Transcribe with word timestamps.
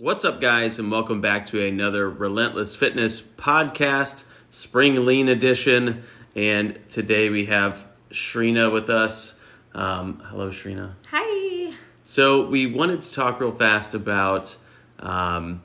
What's 0.00 0.24
up, 0.24 0.40
guys, 0.40 0.80
and 0.80 0.90
welcome 0.90 1.20
back 1.20 1.46
to 1.46 1.64
another 1.64 2.10
Relentless 2.10 2.74
Fitness 2.74 3.22
podcast, 3.22 4.24
Spring 4.50 5.06
Lean 5.06 5.28
Edition. 5.28 6.02
And 6.34 6.80
today 6.88 7.30
we 7.30 7.44
have 7.46 7.86
Shrina 8.10 8.72
with 8.72 8.90
us. 8.90 9.36
Um, 9.72 10.20
hello, 10.24 10.50
Shrina. 10.50 10.94
Hi. 11.12 11.74
So, 12.02 12.44
we 12.48 12.66
wanted 12.66 13.02
to 13.02 13.12
talk 13.12 13.38
real 13.38 13.52
fast 13.52 13.94
about 13.94 14.56
um, 14.98 15.62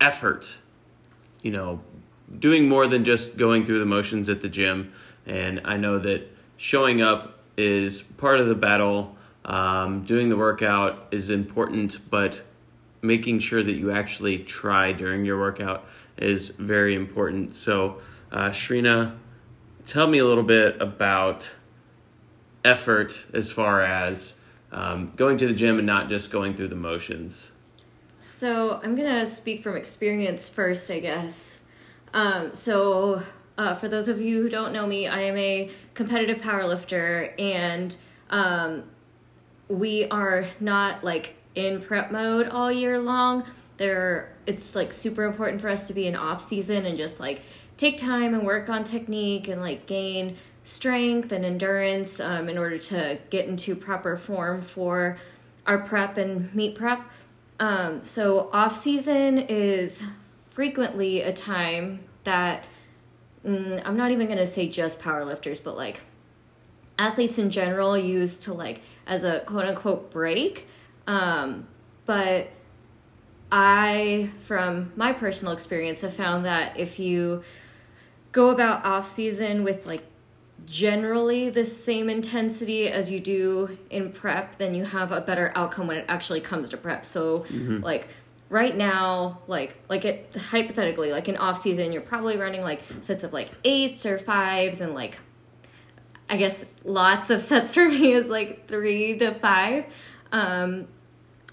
effort. 0.00 0.58
You 1.40 1.52
know, 1.52 1.82
doing 2.36 2.68
more 2.68 2.88
than 2.88 3.04
just 3.04 3.36
going 3.36 3.64
through 3.64 3.78
the 3.78 3.86
motions 3.86 4.28
at 4.28 4.40
the 4.40 4.48
gym. 4.48 4.92
And 5.24 5.60
I 5.64 5.76
know 5.76 6.00
that 6.00 6.28
showing 6.56 7.00
up 7.00 7.38
is 7.56 8.02
part 8.02 8.40
of 8.40 8.48
the 8.48 8.56
battle. 8.56 9.16
Um, 9.44 10.02
doing 10.02 10.30
the 10.30 10.36
workout 10.36 11.06
is 11.12 11.30
important, 11.30 12.10
but 12.10 12.42
making 13.02 13.38
sure 13.40 13.62
that 13.62 13.74
you 13.74 13.90
actually 13.90 14.38
try 14.38 14.92
during 14.92 15.24
your 15.24 15.38
workout 15.38 15.86
is 16.16 16.48
very 16.50 16.94
important. 16.94 17.54
So, 17.54 18.00
uh, 18.32 18.50
Shrina, 18.50 19.16
tell 19.84 20.06
me 20.08 20.18
a 20.18 20.24
little 20.24 20.44
bit 20.44 20.80
about 20.80 21.50
effort 22.64 23.24
as 23.32 23.52
far 23.52 23.80
as 23.82 24.34
um, 24.72 25.12
going 25.16 25.38
to 25.38 25.46
the 25.46 25.54
gym 25.54 25.78
and 25.78 25.86
not 25.86 26.08
just 26.08 26.30
going 26.30 26.54
through 26.54 26.68
the 26.68 26.76
motions. 26.76 27.50
So 28.22 28.80
I'm 28.82 28.96
gonna 28.96 29.24
speak 29.24 29.62
from 29.62 29.76
experience 29.76 30.48
first, 30.48 30.90
I 30.90 30.98
guess. 30.98 31.60
Um, 32.12 32.54
so 32.54 33.22
uh, 33.56 33.74
for 33.74 33.88
those 33.88 34.08
of 34.08 34.20
you 34.20 34.42
who 34.42 34.48
don't 34.48 34.72
know 34.72 34.86
me, 34.86 35.06
I 35.06 35.20
am 35.20 35.36
a 35.36 35.70
competitive 35.94 36.38
powerlifter, 36.38 37.32
and 37.40 37.96
um, 38.30 38.84
we 39.68 40.08
are 40.08 40.46
not 40.60 41.04
like 41.04 41.36
in 41.56 41.82
prep 41.82 42.12
mode 42.12 42.48
all 42.48 42.70
year 42.70 43.00
long. 43.00 43.44
There, 43.76 44.32
it's 44.46 44.74
like 44.74 44.92
super 44.92 45.24
important 45.24 45.60
for 45.60 45.68
us 45.68 45.86
to 45.88 45.92
be 45.92 46.06
in 46.06 46.14
off 46.14 46.40
season 46.40 46.86
and 46.86 46.96
just 46.96 47.18
like 47.18 47.42
take 47.76 47.98
time 47.98 48.32
and 48.32 48.46
work 48.46 48.70
on 48.70 48.84
technique 48.84 49.48
and 49.48 49.60
like 49.60 49.86
gain 49.86 50.36
strength 50.62 51.32
and 51.32 51.44
endurance 51.44 52.20
um, 52.20 52.48
in 52.48 52.56
order 52.56 52.78
to 52.78 53.18
get 53.30 53.46
into 53.46 53.74
proper 53.76 54.16
form 54.16 54.62
for 54.62 55.18
our 55.66 55.78
prep 55.78 56.16
and 56.16 56.54
meet 56.54 56.74
prep. 56.74 57.02
Um, 57.60 58.04
so 58.04 58.50
off 58.52 58.74
season 58.74 59.38
is 59.38 60.02
frequently 60.50 61.22
a 61.22 61.32
time 61.32 62.00
that 62.24 62.64
mm, 63.46 63.80
I'm 63.84 63.96
not 63.96 64.10
even 64.10 64.26
to 64.38 64.46
say 64.46 64.68
just 64.68 65.00
powerlifters, 65.00 65.62
but 65.62 65.76
like 65.76 66.00
athletes 66.98 67.38
in 67.38 67.50
general 67.50 67.96
use 67.96 68.36
to 68.38 68.54
like 68.54 68.80
as 69.06 69.24
a 69.24 69.40
quote 69.40 69.66
unquote 69.66 70.10
break. 70.10 70.66
Um, 71.06 71.66
but 72.04 72.50
I, 73.50 74.30
from 74.40 74.92
my 74.96 75.12
personal 75.12 75.52
experience, 75.52 76.00
have 76.00 76.14
found 76.14 76.44
that 76.44 76.78
if 76.78 76.98
you 76.98 77.42
go 78.32 78.50
about 78.50 78.84
off 78.84 79.06
season 79.06 79.64
with 79.64 79.86
like 79.86 80.04
generally 80.66 81.48
the 81.48 81.64
same 81.64 82.10
intensity 82.10 82.88
as 82.88 83.10
you 83.10 83.20
do 83.20 83.78
in 83.90 84.12
prep, 84.12 84.56
then 84.56 84.74
you 84.74 84.84
have 84.84 85.12
a 85.12 85.20
better 85.20 85.52
outcome 85.54 85.86
when 85.86 85.98
it 85.98 86.04
actually 86.08 86.40
comes 86.40 86.70
to 86.70 86.76
prep. 86.76 87.06
So, 87.06 87.40
mm-hmm. 87.40 87.82
like 87.82 88.08
right 88.48 88.76
now, 88.76 89.40
like 89.46 89.76
like 89.88 90.04
it 90.04 90.34
hypothetically, 90.36 91.12
like 91.12 91.28
in 91.28 91.36
off 91.36 91.58
season, 91.58 91.92
you're 91.92 92.02
probably 92.02 92.36
running 92.36 92.62
like 92.62 92.82
sets 93.00 93.24
of 93.24 93.32
like 93.32 93.50
eights 93.64 94.04
or 94.06 94.18
fives, 94.18 94.80
and 94.80 94.94
like 94.94 95.18
I 96.28 96.36
guess 96.36 96.64
lots 96.84 97.30
of 97.30 97.42
sets 97.50 97.74
for 97.74 97.88
me 97.88 98.12
is 98.12 98.28
like 98.28 98.66
three 98.66 99.16
to 99.18 99.34
five. 99.34 99.86
Um, 100.32 100.88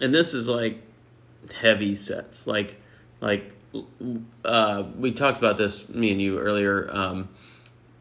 and 0.03 0.13
this 0.13 0.33
is 0.33 0.49
like 0.49 0.81
heavy 1.61 1.95
sets, 1.95 2.45
like 2.45 2.79
like 3.21 3.51
uh, 4.43 4.83
we 4.97 5.13
talked 5.13 5.37
about 5.37 5.57
this 5.57 5.87
me 5.89 6.11
and 6.11 6.21
you 6.21 6.39
earlier. 6.39 6.89
Um, 6.91 7.29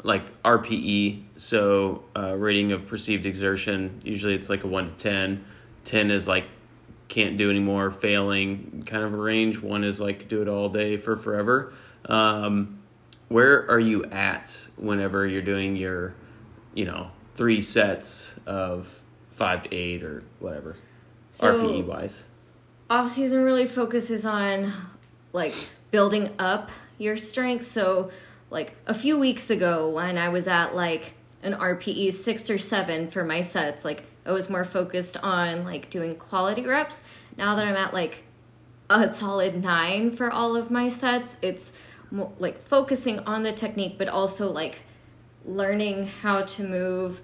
like 0.05 0.43
RPE, 0.43 1.23
so 1.37 2.03
uh, 2.17 2.35
rating 2.37 2.73
of 2.73 2.89
perceived 2.89 3.25
exertion. 3.25 4.01
Usually 4.03 4.35
it's 4.35 4.51
like 4.51 4.65
a 4.65 4.67
one 4.67 4.89
to 4.91 4.97
ten. 4.97 5.45
Ten 5.85 6.11
is 6.11 6.27
like 6.27 6.45
can't 7.07 7.37
do 7.37 7.51
anymore, 7.51 7.93
failing 7.93 8.83
kind 8.85 9.05
of 9.05 9.15
a 9.15 9.17
range. 9.17 9.61
One 9.61 9.85
is 9.85 10.01
like 10.01 10.27
do 10.27 10.43
it 10.43 10.49
all 10.49 10.69
day 10.69 10.97
for 10.97 11.17
forever. 11.17 11.73
Um, 12.07 12.81
where 13.29 13.71
are 13.71 13.79
you 13.79 14.05
at 14.07 14.67
whenever 14.77 15.25
you're 15.25 15.41
doing 15.41 15.77
your, 15.77 16.17
you 16.75 16.85
know, 16.85 17.13
three 17.35 17.61
sets 17.61 18.35
of 18.45 19.05
five 19.31 19.63
to 19.63 19.75
eight 19.75 20.03
or 20.03 20.25
whatever, 20.41 20.77
so, 21.33 21.59
RPE 21.59 21.87
wise? 21.87 22.25
Off 22.91 23.09
season 23.09 23.43
really 23.43 23.67
focuses 23.67 24.27
on 24.27 24.73
like 25.33 25.55
building 25.91 26.31
up 26.39 26.71
your 26.99 27.17
strength. 27.17 27.67
So 27.67 28.11
like 28.51 28.77
a 28.87 28.93
few 28.93 29.19
weeks 29.19 29.49
ago 29.49 29.89
when 29.89 30.19
I 30.19 30.29
was 30.29 30.47
at 30.47 30.75
like 30.77 31.15
an 31.43 31.55
RPE 31.55 32.13
six 32.13 32.51
or 32.51 32.59
seven 32.59 33.11
for 33.11 33.25
my 33.25 33.41
sets, 33.41 33.83
like 33.83 34.05
I 34.27 34.33
was 34.33 34.51
more 34.51 34.63
focused 34.63 35.17
on 35.17 35.65
like 35.65 35.89
doing 35.89 36.17
quality 36.17 36.65
reps. 36.65 37.01
Now 37.39 37.55
that 37.55 37.67
I'm 37.67 37.77
at 37.77 37.95
like 37.95 38.25
a 38.91 39.09
solid 39.09 39.63
nine 39.63 40.11
for 40.11 40.31
all 40.31 40.55
of 40.55 40.71
my 40.71 40.91
sets, 40.91 41.39
it's 41.41 41.73
more, 42.11 42.31
like 42.39 42.63
focusing 42.69 43.21
on 43.21 43.43
the 43.43 43.53
technique, 43.53 43.97
but 43.97 44.09
also 44.09 44.53
like 44.53 44.83
learning 45.47 46.07
how 46.07 46.43
to 46.43 46.63
move 46.63 47.23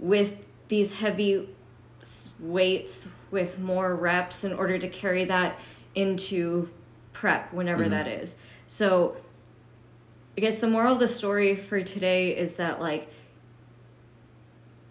with 0.00 0.34
these 0.66 0.94
heavy 0.94 1.48
weights 2.40 3.10
with 3.34 3.58
more 3.58 3.94
reps 3.94 4.44
in 4.44 4.54
order 4.54 4.78
to 4.78 4.88
carry 4.88 5.24
that 5.24 5.58
into 5.94 6.70
prep 7.12 7.52
whenever 7.52 7.82
mm-hmm. 7.82 7.90
that 7.90 8.06
is. 8.06 8.36
So 8.66 9.16
I 10.38 10.40
guess 10.40 10.56
the 10.56 10.68
moral 10.68 10.94
of 10.94 11.00
the 11.00 11.08
story 11.08 11.56
for 11.56 11.82
today 11.82 12.34
is 12.34 12.56
that 12.56 12.80
like 12.80 13.08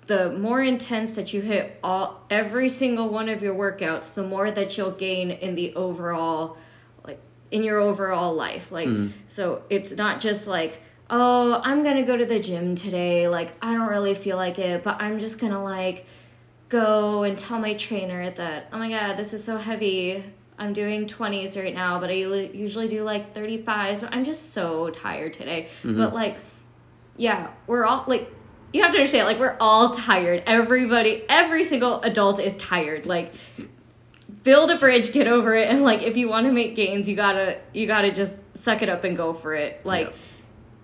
the 0.06 0.34
more 0.34 0.62
intense 0.62 1.14
that 1.14 1.34
you 1.34 1.42
hit 1.42 1.80
all 1.82 2.22
every 2.30 2.68
single 2.68 3.10
one 3.10 3.30
of 3.30 3.42
your 3.42 3.56
workouts, 3.56 4.14
the 4.14 4.24
more 4.24 4.52
that 4.52 4.78
you'll 4.78 4.92
gain 4.92 5.32
in 5.32 5.56
the 5.56 5.74
overall 5.76 6.58
like 7.06 7.20
in 7.50 7.64
your 7.64 7.80
overall 7.80 8.34
life. 8.34 8.72
Like 8.72 8.90
mm. 8.90 9.12
so 9.30 9.64
it's 9.70 9.94
not 9.94 10.20
just 10.20 10.48
like 10.48 10.82
oh, 11.10 11.62
I'm 11.64 11.84
going 11.84 11.98
to 11.98 12.02
go 12.02 12.18
to 12.18 12.26
the 12.26 12.40
gym 12.40 12.76
today. 12.76 13.28
Like 13.28 13.54
I 13.62 13.74
don't 13.74 13.88
really 13.88 14.16
feel 14.16 14.36
like 14.36 14.60
it, 14.60 14.84
but 14.84 15.02
I'm 15.02 15.20
just 15.20 15.40
going 15.40 15.54
to 15.54 15.60
like 15.60 16.06
go 16.74 17.22
and 17.22 17.38
tell 17.38 17.60
my 17.60 17.76
trainer 17.76 18.32
that 18.32 18.68
oh 18.74 18.80
my 18.80 18.90
god, 18.90 19.16
this 19.16 19.34
is 19.34 19.44
so 19.44 19.58
heavy. 19.58 20.24
I'm 20.58 20.74
doing 20.74 21.06
20s 21.06 21.56
right 21.56 21.74
now, 21.74 22.00
but 22.00 22.10
I 22.10 22.14
usually 22.14 22.88
do 22.88 23.04
like 23.04 23.34
35s. 23.34 24.08
I'm 24.12 24.24
just 24.24 24.54
so 24.54 24.90
tired 24.90 25.34
today. 25.34 25.68
Mm-hmm. 25.84 25.98
But 25.98 26.14
like, 26.16 26.38
yeah, 27.16 27.52
we're 27.68 27.86
all 27.86 28.04
like, 28.08 28.34
you 28.74 28.82
have 28.82 28.92
to 28.92 28.98
understand, 28.98 29.28
like, 29.28 29.40
we're 29.40 29.56
all 29.60 29.92
tired. 29.92 30.42
Everybody, 30.48 31.24
every 31.30 31.64
single 31.64 32.02
adult 32.02 32.40
is 32.40 32.56
tired. 32.58 33.06
Like, 33.06 33.34
build 34.42 34.72
a 34.72 34.78
bridge, 34.78 35.12
get 35.12 35.28
over 35.28 35.56
it, 35.56 35.70
and 35.70 35.84
like, 35.84 36.02
if 36.02 36.18
you 36.18 36.28
want 36.28 36.48
to 36.48 36.52
make 36.52 36.76
gains, 36.76 37.08
you 37.08 37.16
gotta, 37.16 37.60
you 37.72 37.86
gotta 37.86 38.12
just 38.12 38.42
suck 38.58 38.82
it 38.82 38.90
up 38.90 39.04
and 39.04 39.16
go 39.16 39.34
for 39.34 39.54
it. 39.54 39.86
Like, 39.86 40.08
yeah. 40.08 40.16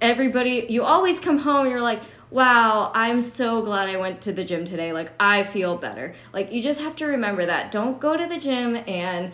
everybody, 0.02 0.68
you 0.70 0.84
always 0.84 1.20
come 1.20 1.40
home, 1.40 1.68
you're 1.68 1.82
like, 1.82 2.02
wow, 2.32 2.92
I'm 2.94 3.22
so 3.22 3.62
glad 3.62 3.90
I 3.90 3.98
went 3.98 4.22
to 4.24 4.34
the 4.34 4.44
gym 4.44 4.66
today. 4.66 4.94
Like, 4.94 5.12
I 5.20 5.44
feel 5.44 5.78
better. 5.78 6.16
Like, 6.34 6.52
you 6.52 6.62
just 6.62 6.82
have 6.82 6.96
to 6.98 7.06
remember 7.06 7.46
that. 7.46 7.72
Don't 7.72 8.00
go 8.00 8.16
to 8.16 8.28
the 8.28 8.38
gym 8.38 8.76
and 8.88 9.32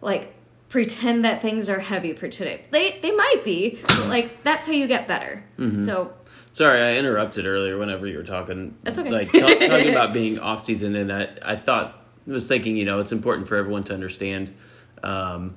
like 0.00 0.34
pretend 0.68 1.24
that 1.24 1.42
things 1.42 1.68
are 1.68 1.78
heavy 1.78 2.14
for 2.14 2.28
today. 2.28 2.64
They 2.70 2.98
they 3.00 3.12
might 3.12 3.42
be. 3.44 3.78
but, 3.82 4.06
Like 4.08 4.42
that's 4.42 4.66
how 4.66 4.72
you 4.72 4.86
get 4.86 5.06
better. 5.06 5.44
Mm-hmm. 5.58 5.84
So 5.84 6.12
Sorry, 6.52 6.80
I 6.82 6.96
interrupted 6.96 7.46
earlier 7.46 7.78
whenever 7.78 8.06
you 8.06 8.18
were 8.18 8.24
talking. 8.24 8.76
That's 8.82 8.98
okay. 8.98 9.10
Like 9.10 9.32
talk, 9.32 9.58
talking 9.66 9.90
about 9.90 10.12
being 10.12 10.38
off 10.38 10.62
season, 10.62 10.96
and 10.96 11.10
I, 11.10 11.28
I 11.42 11.56
thought 11.56 12.06
was 12.26 12.46
thinking, 12.46 12.76
you 12.76 12.84
know, 12.84 12.98
it's 13.00 13.12
important 13.12 13.48
for 13.48 13.56
everyone 13.56 13.84
to 13.84 13.94
understand. 13.94 14.54
Um, 15.02 15.56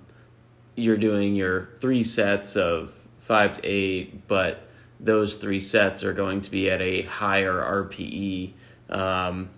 you're 0.75 0.97
doing 0.97 1.35
your 1.35 1.69
three 1.79 2.03
sets 2.03 2.55
of 2.55 2.93
five 3.17 3.57
to 3.57 3.61
eight, 3.65 4.27
but 4.27 4.64
those 4.99 5.35
three 5.35 5.59
sets 5.59 6.03
are 6.03 6.13
going 6.13 6.41
to 6.41 6.51
be 6.51 6.69
at 6.69 6.81
a 6.81 7.03
higher 7.03 7.53
RPE. 7.53 8.53
Um, 8.89 9.49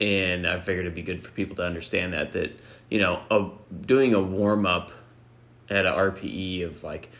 and 0.00 0.46
I 0.46 0.60
figured 0.60 0.86
it'd 0.86 0.94
be 0.94 1.02
good 1.02 1.22
for 1.22 1.30
people 1.32 1.56
to 1.56 1.64
understand 1.64 2.12
that 2.12 2.32
that 2.32 2.58
you 2.90 2.98
know 2.98 3.22
a, 3.30 3.48
doing 3.86 4.14
a 4.14 4.20
warm 4.20 4.66
up 4.66 4.90
at 5.70 5.86
a 5.86 5.90
RPE 5.90 6.66
of 6.66 6.82
like 6.84 7.10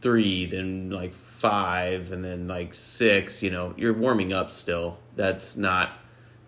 three, 0.00 0.46
then 0.46 0.90
like 0.90 1.12
five, 1.12 2.12
and 2.12 2.24
then 2.24 2.48
like 2.48 2.74
six. 2.74 3.42
You 3.42 3.50
know, 3.50 3.74
you're 3.76 3.94
warming 3.94 4.32
up 4.32 4.52
still. 4.52 4.98
That's 5.16 5.56
not 5.56 5.92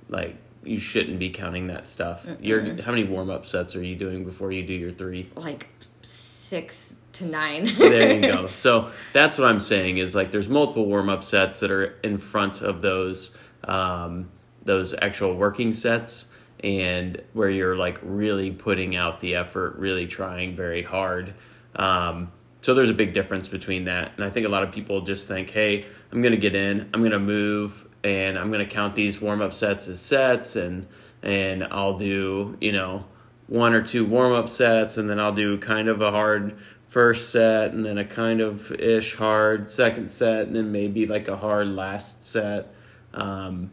like 0.08 0.36
you 0.62 0.78
shouldn't 0.78 1.18
be 1.18 1.30
counting 1.30 1.68
that 1.68 1.88
stuff. 1.88 2.26
mm 2.26 2.36
You're 2.40 2.82
how 2.82 2.92
many 2.92 3.04
warm 3.04 3.30
up 3.30 3.46
sets 3.46 3.76
are 3.76 3.82
you 3.82 3.96
doing 3.96 4.24
before 4.24 4.52
you 4.52 4.62
do 4.62 4.74
your 4.74 4.92
three? 4.92 5.30
Like 5.36 5.68
six 6.02 6.96
to 7.12 7.30
nine. 7.30 7.74
there 7.78 8.14
you 8.14 8.20
go. 8.22 8.48
So 8.52 8.90
that's 9.12 9.38
what 9.38 9.48
I'm 9.48 9.60
saying 9.60 9.98
is 9.98 10.14
like 10.14 10.30
there's 10.32 10.48
multiple 10.48 10.86
warm 10.86 11.08
up 11.08 11.24
sets 11.24 11.60
that 11.60 11.70
are 11.70 11.98
in 12.02 12.18
front 12.18 12.62
of 12.62 12.82
those. 12.82 13.32
Um, 13.64 14.30
those 14.64 14.94
actual 15.00 15.34
working 15.34 15.74
sets 15.74 16.26
and 16.62 17.22
where 17.32 17.48
you're 17.48 17.76
like 17.76 17.98
really 18.02 18.50
putting 18.50 18.96
out 18.96 19.20
the 19.20 19.34
effort, 19.36 19.76
really 19.76 20.06
trying 20.06 20.54
very 20.54 20.82
hard. 20.82 21.34
Um, 21.76 22.32
so 22.60 22.74
there's 22.74 22.90
a 22.90 22.94
big 22.94 23.14
difference 23.14 23.48
between 23.48 23.84
that. 23.84 24.12
And 24.16 24.24
I 24.24 24.30
think 24.30 24.46
a 24.46 24.48
lot 24.48 24.62
of 24.62 24.72
people 24.72 25.00
just 25.00 25.26
think, 25.26 25.50
hey, 25.50 25.84
I'm 26.12 26.20
going 26.20 26.32
to 26.32 26.40
get 26.40 26.54
in, 26.54 26.90
I'm 26.92 27.00
going 27.00 27.12
to 27.12 27.18
move, 27.18 27.88
and 28.02 28.38
I'm 28.38 28.50
going 28.50 28.66
to 28.66 28.72
count 28.72 28.94
these 28.94 29.20
warm 29.20 29.42
up 29.42 29.52
sets 29.52 29.88
as 29.88 30.00
sets, 30.00 30.56
and 30.56 30.86
and 31.22 31.64
I'll 31.64 31.98
do 31.98 32.56
you 32.60 32.72
know 32.72 33.04
one 33.46 33.74
or 33.74 33.82
two 33.82 34.04
warm 34.04 34.32
up 34.32 34.48
sets, 34.48 34.96
and 34.96 35.08
then 35.08 35.18
I'll 35.18 35.34
do 35.34 35.58
kind 35.58 35.88
of 35.88 36.00
a 36.00 36.10
hard 36.10 36.58
first 36.88 37.30
set, 37.30 37.72
and 37.72 37.84
then 37.84 37.98
a 37.98 38.04
kind 38.04 38.40
of 38.40 38.72
ish 38.72 39.14
hard 39.14 39.70
second 39.70 40.10
set, 40.10 40.46
and 40.46 40.56
then 40.56 40.72
maybe 40.72 41.06
like 41.06 41.28
a 41.28 41.36
hard 41.36 41.68
last 41.68 42.24
set. 42.24 42.74
Um, 43.12 43.70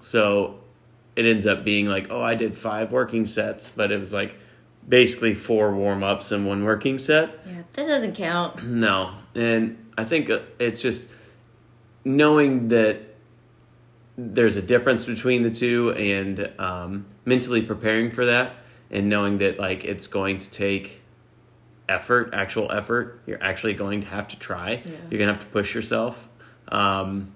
so 0.00 0.60
it 1.16 1.26
ends 1.26 1.46
up 1.46 1.64
being 1.64 1.86
like, 1.86 2.08
oh, 2.10 2.20
I 2.20 2.34
did 2.34 2.56
five 2.56 2.92
working 2.92 3.26
sets, 3.26 3.70
but 3.70 3.92
it 3.92 3.98
was 3.98 4.12
like 4.12 4.36
basically 4.88 5.34
four 5.34 5.74
warm 5.74 6.02
ups 6.02 6.32
and 6.32 6.46
one 6.46 6.64
working 6.64 6.98
set. 6.98 7.38
Yeah, 7.46 7.62
that 7.72 7.86
doesn't 7.86 8.14
count. 8.14 8.64
No, 8.64 9.14
and 9.34 9.92
I 9.96 10.04
think 10.04 10.30
uh, 10.30 10.40
it's 10.58 10.80
just 10.80 11.06
knowing 12.04 12.68
that 12.68 13.13
there's 14.16 14.56
a 14.56 14.62
difference 14.62 15.04
between 15.06 15.42
the 15.42 15.50
two 15.50 15.92
and 15.92 16.50
um, 16.58 17.06
mentally 17.24 17.62
preparing 17.62 18.10
for 18.10 18.26
that 18.26 18.54
and 18.90 19.08
knowing 19.08 19.38
that 19.38 19.58
like 19.58 19.84
it's 19.84 20.06
going 20.06 20.38
to 20.38 20.50
take 20.50 21.00
effort 21.88 22.30
actual 22.32 22.70
effort 22.72 23.20
you're 23.26 23.42
actually 23.42 23.74
going 23.74 24.00
to 24.00 24.06
have 24.06 24.26
to 24.28 24.38
try 24.38 24.70
Yeah. 24.84 24.92
you're 25.10 25.18
going 25.18 25.28
to 25.28 25.34
have 25.34 25.40
to 25.40 25.46
push 25.46 25.74
yourself 25.74 26.28
um, 26.68 27.32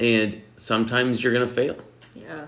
and 0.00 0.40
sometimes 0.56 1.22
you're 1.22 1.32
going 1.32 1.46
to 1.46 1.52
fail 1.54 1.76
Yeah. 2.14 2.46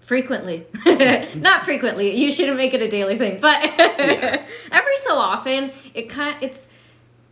Frequently. 0.00 0.66
Not 1.36 1.64
frequently. 1.64 2.14
You 2.20 2.30
shouldn't 2.30 2.58
make 2.58 2.74
it 2.74 2.82
a 2.82 2.88
daily 2.88 3.16
thing, 3.16 3.40
but 3.40 3.62
every 3.80 4.96
so 4.96 5.16
often 5.16 5.72
it 5.94 6.10
kind 6.10 6.36
it's 6.42 6.68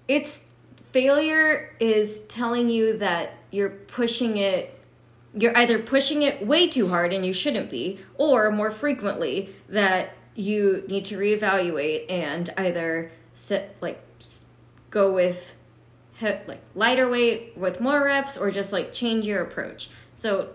it's 0.08 0.40
failure 0.86 1.76
is 1.80 2.22
telling 2.28 2.70
you 2.70 2.96
that 2.98 3.34
you're 3.50 3.68
pushing 3.68 4.38
it 4.38 4.78
you're 5.34 5.56
either 5.56 5.78
pushing 5.78 6.22
it 6.22 6.46
way 6.46 6.68
too 6.68 6.88
hard 6.88 7.12
and 7.12 7.24
you 7.24 7.32
shouldn't 7.32 7.70
be 7.70 7.98
or 8.16 8.50
more 8.50 8.70
frequently 8.70 9.48
that 9.68 10.14
you 10.34 10.84
need 10.88 11.04
to 11.06 11.16
reevaluate 11.18 12.10
and 12.10 12.50
either 12.56 13.10
sit 13.34 13.76
like 13.80 14.02
go 14.90 15.12
with 15.12 15.56
like 16.20 16.60
lighter 16.74 17.08
weight 17.08 17.52
with 17.56 17.80
more 17.80 18.04
reps 18.04 18.36
or 18.36 18.50
just 18.50 18.72
like 18.72 18.92
change 18.92 19.26
your 19.26 19.42
approach 19.42 19.90
so 20.14 20.50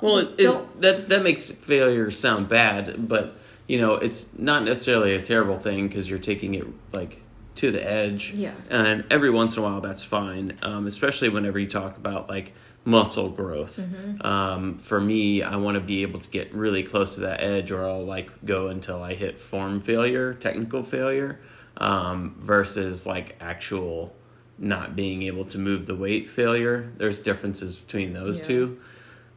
Well, 0.00 0.18
it, 0.18 0.34
it, 0.38 0.80
that 0.80 1.08
that 1.08 1.22
makes 1.22 1.50
failure 1.50 2.10
sound 2.10 2.48
bad, 2.48 3.08
but 3.08 3.36
you 3.66 3.78
know 3.78 3.94
it's 3.94 4.36
not 4.38 4.64
necessarily 4.64 5.14
a 5.14 5.22
terrible 5.22 5.58
thing 5.58 5.88
because 5.88 6.08
you're 6.08 6.18
taking 6.18 6.54
it 6.54 6.66
like 6.92 7.20
to 7.56 7.70
the 7.70 7.84
edge. 7.84 8.32
Yeah. 8.32 8.52
And 8.68 9.04
every 9.10 9.30
once 9.30 9.56
in 9.56 9.62
a 9.62 9.66
while, 9.66 9.80
that's 9.80 10.02
fine. 10.04 10.56
Um, 10.62 10.86
especially 10.86 11.28
whenever 11.28 11.58
you 11.58 11.68
talk 11.68 11.96
about 11.96 12.28
like 12.28 12.52
muscle 12.84 13.30
growth. 13.30 13.78
Mm-hmm. 13.78 14.26
Um, 14.26 14.78
for 14.78 15.00
me, 15.00 15.42
I 15.42 15.56
want 15.56 15.76
to 15.76 15.80
be 15.80 16.02
able 16.02 16.20
to 16.20 16.30
get 16.30 16.54
really 16.54 16.82
close 16.82 17.14
to 17.14 17.20
that 17.20 17.42
edge, 17.42 17.70
or 17.70 17.84
I'll 17.88 18.04
like 18.04 18.30
go 18.44 18.68
until 18.68 19.02
I 19.02 19.14
hit 19.14 19.40
form 19.40 19.80
failure, 19.80 20.34
technical 20.34 20.82
failure, 20.82 21.40
um, 21.76 22.36
versus 22.38 23.06
like 23.06 23.36
actual 23.40 24.14
not 24.58 24.94
being 24.94 25.22
able 25.22 25.44
to 25.46 25.58
move 25.58 25.86
the 25.86 25.96
weight 25.96 26.30
failure. 26.30 26.92
There's 26.96 27.18
differences 27.18 27.76
between 27.76 28.12
those 28.12 28.38
Yeah. 28.40 28.46
two 28.46 28.80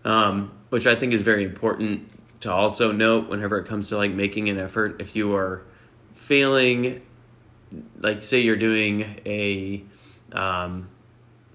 um, 0.07 0.51
which 0.69 0.87
I 0.87 0.95
think 0.95 1.13
is 1.13 1.21
very 1.21 1.43
important 1.43 2.09
to 2.41 2.51
also 2.51 2.91
note 2.91 3.29
whenever 3.29 3.57
it 3.57 3.65
comes 3.65 3.89
to 3.89 3.97
like 3.97 4.11
making 4.11 4.49
an 4.49 4.57
effort. 4.57 5.01
If 5.01 5.15
you 5.15 5.35
are 5.35 5.63
failing, 6.13 7.01
like 7.99 8.23
say 8.23 8.39
you're 8.39 8.55
doing 8.55 9.19
a 9.25 9.83
um, 10.31 10.87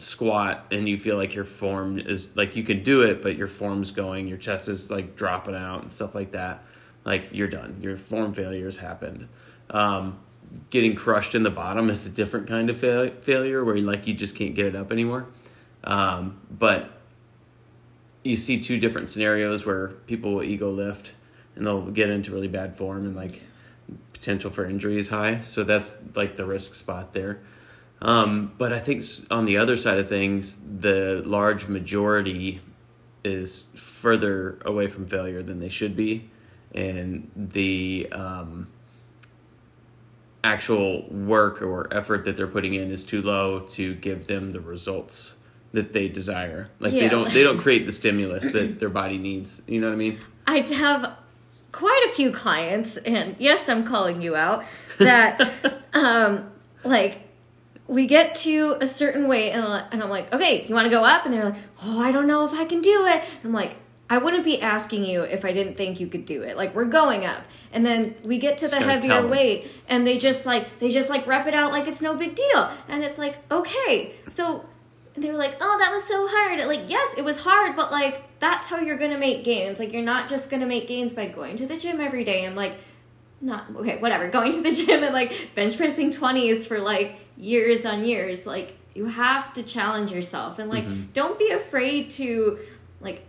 squat 0.03 0.67
and 0.71 0.89
you 0.89 0.99
feel 0.99 1.17
like 1.17 1.35
your 1.35 1.45
form 1.45 1.99
is 1.99 2.29
like 2.35 2.57
you 2.57 2.63
can 2.63 2.83
do 2.83 3.03
it, 3.03 3.23
but 3.23 3.37
your 3.37 3.47
form's 3.47 3.91
going, 3.91 4.29
your 4.29 4.39
chest 4.39 4.69
is 4.69 4.91
like 4.91 5.17
dropping 5.17 5.55
out 5.55 5.83
and 5.83 5.93
stuff 5.93 6.15
like 6.15 6.33
that. 6.33 6.65
Like 7.05 7.31
you're 7.33 7.49
done. 7.49 7.79
Your 7.81 7.97
form 7.97 8.33
failures 8.35 8.77
happened. 8.77 9.29
Um, 9.71 10.19
getting 10.71 10.95
crushed 10.95 11.35
in 11.35 11.43
the 11.43 11.51
bottom 11.51 11.91
is 11.91 12.07
a 12.07 12.11
different 12.11 12.47
kind 12.47 12.71
of 12.71 12.79
fail- 12.79 13.11
failure 13.23 13.65
where 13.65 13.77
like 13.79 14.07
you 14.07 14.15
just 14.15 14.37
can't 14.37 14.55
get 14.55 14.67
it 14.67 14.77
up 14.77 14.93
anymore. 14.93 15.27
Um, 15.85 16.41
but 16.51 16.91
you 18.23 18.37
see 18.37 18.61
two 18.61 18.79
different 18.79 19.11
scenarios 19.11 19.67
where 19.67 19.89
people 20.07 20.35
will 20.35 20.45
ego 20.45 20.71
lift 20.71 21.13
and 21.57 21.67
they'll 21.67 21.91
get 21.91 22.11
into 22.11 22.33
really 22.33 22.49
bad 22.49 22.77
form 22.77 23.05
and 23.05 23.17
like 23.17 23.41
potential 24.13 24.51
for 24.51 24.65
injury 24.65 24.99
is 24.99 25.09
high. 25.09 25.41
So 25.41 25.65
that's 25.65 25.99
like 26.15 26.37
the 26.37 26.47
risk 26.47 26.75
spot 26.75 27.13
there. 27.13 27.41
Um, 28.03 28.53
but 28.59 28.73
I 28.73 28.81
think 28.81 29.05
on 29.31 29.45
the 29.45 29.57
other 29.57 29.77
side 29.77 29.99
of 29.99 30.09
things, 30.09 30.59
the 30.81 31.23
large 31.25 31.69
majority 31.69 32.61
is 33.25 33.69
further 33.75 34.59
away 34.65 34.89
from 34.89 35.07
failure 35.07 35.43
than 35.43 35.61
they 35.61 35.69
should 35.69 35.97
be, 35.97 36.29
and 36.75 37.31
the 37.37 38.09
um, 38.11 38.67
actual 40.43 41.09
work 41.09 41.63
or 41.63 41.87
effort 41.95 42.25
that 42.25 42.37
they're 42.37 42.49
putting 42.49 42.75
in 42.75 42.91
is 42.91 43.05
too 43.05 43.23
low 43.23 43.61
to 43.61 43.95
give 43.95 44.27
them 44.27 44.51
the 44.51 44.61
results 44.61 45.35
that 45.71 45.93
they 45.93 46.09
desire. 46.09 46.69
Like 46.81 46.93
they 46.93 47.09
don't 47.09 47.33
they 47.33 47.45
don't 47.45 47.59
create 47.67 47.87
the 47.87 47.93
stimulus 47.93 48.53
that 48.53 48.81
their 48.81 48.91
body 48.91 49.17
needs. 49.17 49.63
You 49.69 49.79
know 49.79 49.87
what 49.87 49.95
I 49.95 49.97
mean? 49.97 50.19
I 50.47 50.59
have 50.75 51.17
quite 51.73 52.07
a 52.11 52.13
few 52.15 52.31
clients, 52.31 52.97
and 52.99 53.35
yes, 53.39 53.69
I'm 53.69 53.85
calling 53.85 54.23
you 54.23 54.37
out, 54.37 54.65
that, 54.99 55.83
um, 55.95 56.51
like, 56.85 57.21
we 57.93 58.07
get 58.07 58.35
to 58.37 58.77
a 58.81 58.87
certain 58.87 59.29
weight, 59.29 59.53
and, 59.53 59.65
I'm 59.65 60.09
like, 60.09 60.33
okay, 60.33 60.67
you 60.67 60.75
want 60.75 60.87
to 60.87 60.91
go 60.91 61.05
up? 61.05 61.27
And 61.27 61.35
they're 61.35 61.45
like, 61.45 61.61
oh, 61.85 62.01
I 62.01 62.11
don't 62.11 62.27
know 62.27 62.45
if 62.45 62.53
I 62.55 62.65
can 62.65 62.81
do 62.81 63.05
it. 63.07 63.23
And 63.23 63.45
I'm 63.45 63.53
like, 63.53 63.77
I 64.09 64.19
wouldn't 64.19 64.45
be 64.45 64.61
asking 64.61 65.05
you 65.05 65.23
if 65.23 65.45
I 65.45 65.53
didn't 65.53 65.75
think 65.75 66.01
you 66.01 66.07
could 66.07 66.25
do 66.25 66.43
it. 66.43 66.57
Like, 66.57 66.75
we're 66.75 66.87
going 66.87 67.25
up. 67.25 67.45
And 67.73 67.85
then 67.85 68.15
we 68.25 68.39
get 68.39 68.59
to 68.59 68.69
the 68.69 68.81
heavier 68.81 69.27
weight, 69.27 69.71
and 69.89 70.07
they 70.07 70.19
just 70.19 70.47
like, 70.47 70.79
they 70.79 70.91
just 70.91 71.11
like 71.11 71.27
rep 71.27 71.47
it 71.47 71.55
out 71.55 71.73
like 71.73 71.87
it's 71.87 72.03
no 72.03 72.15
big 72.15 72.35
deal. 72.35 72.71
And 72.89 73.05
it's 73.05 73.19
like, 73.19 73.39
okay, 73.51 74.15
so 74.29 74.65
they 75.15 75.31
were 75.31 75.37
like, 75.37 75.57
"Oh, 75.61 75.77
that 75.79 75.91
was 75.93 76.05
so 76.05 76.27
hard." 76.29 76.67
Like, 76.67 76.89
yes, 76.89 77.15
it 77.17 77.25
was 77.25 77.41
hard, 77.41 77.77
but 77.77 77.93
like 77.93 78.23
that's 78.39 78.69
how 78.69 78.79
you're 78.79 78.97
gonna 78.99 79.19
make 79.19 79.45
gains. 79.45 79.79
Like, 79.79 79.93
you're 79.93 80.03
not 80.03 80.29
just 80.29 80.51
gonna 80.51 80.67
make 80.67 80.89
gains 80.89 81.13
by 81.13 81.27
going 81.27 81.57
to 81.57 81.67
the 81.67 81.77
gym 81.77 82.01
every 82.01 82.25
day 82.25 82.45
and 82.47 82.57
like, 82.57 82.77
not 83.43 83.67
okay, 83.77 83.99
whatever, 83.99 84.29
going 84.29 84.53
to 84.53 84.63
the 84.63 84.73
gym 84.73 85.03
and 85.03 85.13
like 85.13 85.51
bench 85.55 85.77
pressing 85.77 86.11
twenties 86.11 86.67
for 86.67 86.79
like 86.79 87.19
years 87.37 87.85
on 87.85 88.05
years. 88.05 88.47
Like, 88.47 88.77
you 88.95 89.07
have 89.07 89.53
to 89.55 89.63
challenge 89.63 90.13
yourself 90.13 90.59
and 90.59 90.69
like, 90.69 91.13
don't 91.13 91.39
be 91.39 91.51
afraid 91.51 92.11
to 92.11 92.59
like 93.01 93.25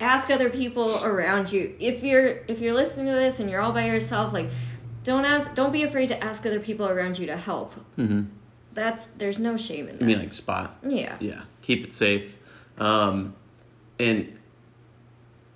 ask 0.00 0.30
other 0.30 0.50
people 0.50 1.02
around 1.04 1.52
you. 1.52 1.74
If 1.78 2.02
you're 2.02 2.40
if 2.48 2.60
you're 2.60 2.74
listening 2.74 3.06
to 3.06 3.12
this 3.12 3.40
and 3.40 3.50
you're 3.50 3.60
all 3.60 3.72
by 3.72 3.86
yourself, 3.86 4.32
like, 4.32 4.50
don't 5.04 5.24
ask, 5.24 5.54
don't 5.54 5.72
be 5.72 5.82
afraid 5.82 6.08
to 6.08 6.22
ask 6.22 6.46
other 6.46 6.60
people 6.60 6.88
around 6.88 7.18
you 7.18 7.26
to 7.26 7.36
help. 7.36 7.74
Mm-hmm. 7.98 8.22
That's 8.72 9.08
there's 9.18 9.38
no 9.38 9.56
shame 9.56 9.88
in 9.88 9.96
that. 9.96 10.02
i 10.02 10.06
mean 10.06 10.18
like 10.18 10.32
spot? 10.32 10.76
yeah. 10.82 11.16
Yeah, 11.20 11.42
keep 11.60 11.84
it 11.84 11.92
safe. 11.92 12.36
Um, 12.78 13.34
and 13.98 14.38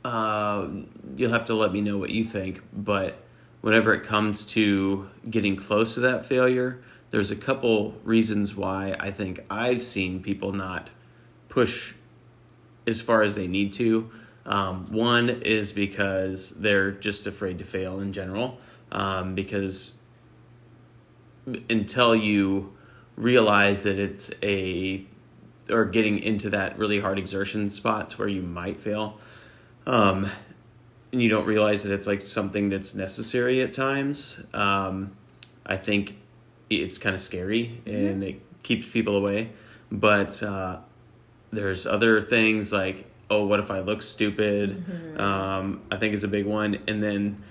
uh, 0.04 0.68
you'll 1.16 1.32
have 1.32 1.46
to 1.46 1.54
let 1.54 1.72
me 1.72 1.80
know 1.80 1.98
what 1.98 2.10
you 2.10 2.24
think. 2.24 2.62
But 2.72 3.20
whenever 3.62 3.94
it 3.94 4.04
comes 4.04 4.44
to 4.46 5.08
getting 5.28 5.56
close 5.56 5.94
to 5.94 6.00
that 6.00 6.26
failure, 6.26 6.82
there's 7.10 7.30
a 7.30 7.36
couple 7.36 7.94
reasons 8.04 8.54
why 8.54 8.96
I 8.98 9.10
think 9.10 9.44
I've 9.48 9.80
seen 9.80 10.22
people 10.22 10.52
not 10.52 10.90
push 11.48 11.94
as 12.86 13.00
far 13.00 13.22
as 13.22 13.34
they 13.34 13.46
need 13.46 13.72
to. 13.74 14.10
Um, 14.44 14.86
one 14.92 15.28
is 15.28 15.72
because 15.72 16.50
they're 16.50 16.92
just 16.92 17.26
afraid 17.26 17.58
to 17.58 17.64
fail 17.64 18.00
in 18.00 18.12
general. 18.12 18.58
Um, 18.92 19.34
because 19.34 19.92
until 21.68 22.14
you 22.14 22.72
realize 23.16 23.84
that 23.84 23.98
it's 23.98 24.30
a 24.42 25.04
or 25.70 25.84
getting 25.84 26.18
into 26.20 26.50
that 26.50 26.78
really 26.78 27.00
hard 27.00 27.18
exertion 27.18 27.70
spot 27.70 28.18
where 28.18 28.28
you 28.28 28.42
might 28.42 28.80
fail 28.80 29.18
um, 29.86 30.28
and 31.12 31.22
you 31.22 31.28
don't 31.28 31.46
realize 31.46 31.82
that 31.82 31.92
it's 31.92 32.06
like 32.06 32.20
something 32.20 32.68
that's 32.68 32.94
necessary 32.94 33.62
at 33.62 33.72
times 33.72 34.38
um, 34.54 35.12
i 35.64 35.76
think 35.76 36.16
it's 36.70 36.98
kind 36.98 37.14
of 37.14 37.20
scary 37.20 37.80
and 37.86 38.22
it 38.24 38.40
keeps 38.62 38.88
people 38.88 39.16
away. 39.16 39.50
But 39.92 40.42
uh, 40.42 40.80
there's 41.52 41.86
other 41.86 42.20
things 42.20 42.72
like 42.72 43.06
oh 43.28 43.44
what 43.44 43.58
if 43.58 43.70
i 43.70 43.80
look 43.80 44.02
stupid? 44.02 44.84
Um, 45.20 45.82
i 45.90 45.96
think 45.96 46.14
is 46.14 46.24
a 46.24 46.28
big 46.28 46.46
one. 46.46 46.78
And 46.86 47.02
then 47.02 47.42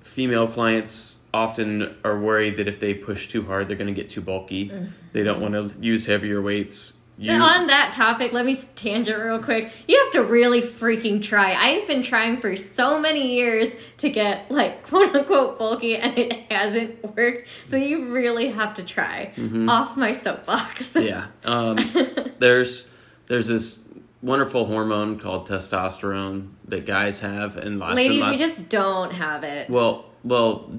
female 0.00 0.46
clients 0.46 1.18
often 1.32 1.96
are 2.04 2.18
worried 2.18 2.58
that 2.58 2.68
if 2.68 2.78
they 2.80 2.94
push 2.94 3.28
too 3.28 3.42
hard 3.44 3.68
they're 3.68 3.76
going 3.76 3.92
to 3.94 4.00
get 4.00 4.10
too 4.10 4.20
bulky. 4.20 4.70
They 5.12 5.24
don't 5.24 5.40
want 5.40 5.54
to 5.54 5.72
use 5.80 6.06
heavier 6.06 6.40
weights 6.42 6.92
you 7.16 7.32
On 7.32 7.68
that 7.68 7.92
topic, 7.92 8.32
let 8.32 8.44
me 8.44 8.56
tangent 8.74 9.22
real 9.22 9.40
quick. 9.40 9.70
You 9.86 10.00
have 10.02 10.12
to 10.12 10.24
really 10.24 10.60
freaking 10.60 11.22
try. 11.22 11.54
I've 11.54 11.86
been 11.86 12.02
trying 12.02 12.38
for 12.38 12.56
so 12.56 12.98
many 13.00 13.34
years 13.34 13.68
to 13.98 14.10
get 14.10 14.50
like 14.50 14.82
quote 14.86 15.14
unquote 15.14 15.58
bulky, 15.58 15.96
and 15.96 16.18
it 16.18 16.50
hasn't 16.50 17.16
worked. 17.16 17.48
So 17.66 17.76
you 17.76 18.06
really 18.06 18.48
have 18.48 18.74
to 18.74 18.82
try. 18.82 19.32
Off 19.68 19.96
my 19.96 20.12
soapbox. 20.12 20.94
Mm-hmm. 20.94 21.06
yeah. 21.06 21.26
Um, 21.44 22.34
there's 22.38 22.88
there's 23.26 23.46
this 23.46 23.78
wonderful 24.22 24.64
hormone 24.64 25.18
called 25.20 25.48
testosterone 25.48 26.48
that 26.66 26.86
guys 26.86 27.20
have, 27.20 27.56
and 27.56 27.78
lots 27.78 27.94
Ladies, 27.94 28.22
and 28.22 28.32
we 28.32 28.38
just 28.38 28.68
don't 28.68 29.12
have 29.12 29.44
it. 29.44 29.70
well, 29.70 30.06
well, 30.24 30.70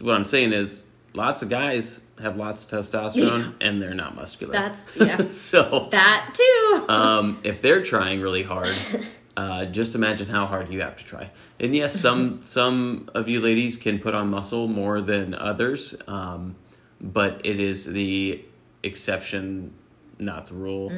what 0.00 0.14
I'm 0.14 0.24
saying 0.24 0.52
is, 0.52 0.82
lots 1.16 1.42
of 1.42 1.48
guys 1.48 2.00
have 2.20 2.36
lots 2.36 2.70
of 2.70 2.84
testosterone, 2.84 3.54
and 3.60 3.80
they're 3.82 3.94
not 3.94 4.14
muscular. 4.14 4.52
That's- 4.52 4.96
yeah. 5.00 5.28
so 5.30 5.88
that 5.90 6.34
too. 6.34 6.84
um, 6.88 7.40
if 7.42 7.60
they're 7.62 7.82
trying 7.82 8.20
really 8.20 8.42
hard, 8.42 8.74
uh, 9.36 9.64
just 9.66 9.94
imagine 9.94 10.28
how 10.28 10.46
hard 10.46 10.72
you 10.72 10.80
have 10.82 10.96
to 10.96 11.04
try. 11.04 11.30
And 11.58 11.74
yes, 11.74 11.98
some 11.98 12.42
some 12.56 13.08
of 13.14 13.28
you 13.28 13.40
ladies 13.40 13.76
can 13.76 13.98
put 13.98 14.14
on 14.14 14.28
muscle 14.30 14.68
more 14.68 15.00
than 15.00 15.34
others, 15.34 15.94
um, 16.06 16.54
but 17.00 17.40
it 17.44 17.58
is 17.58 17.84
the 17.86 18.44
exception, 18.82 19.72
not 20.18 20.46
the 20.46 20.54
rule. 20.54 20.92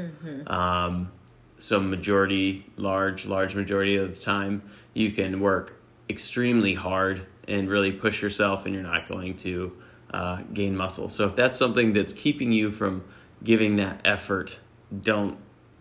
Um, 0.47 1.11
so 1.57 1.81
majority, 1.81 2.65
large, 2.77 3.27
large 3.27 3.55
majority 3.57 3.97
of 3.97 4.09
the 4.15 4.21
time, 4.21 4.63
you 4.95 5.11
can 5.11 5.41
work 5.41 5.81
extremely 6.09 6.75
hard 6.75 7.27
and 7.49 7.69
really 7.69 7.91
push 7.91 8.23
yourself, 8.23 8.67
and 8.67 8.75
you're 8.75 8.85
not 8.85 9.09
going 9.09 9.37
to 9.39 9.77
uh, 10.13 10.43
gain 10.53 10.77
muscle. 10.77 11.09
So 11.09 11.27
if 11.27 11.37
that's 11.37 11.57
something 11.59 11.93
that's 11.93 12.13
keeping 12.13 12.53
you 12.53 12.71
from 12.71 13.05
giving 13.45 13.77
that 13.77 14.01
effort, 14.05 14.59
don't 15.03 15.39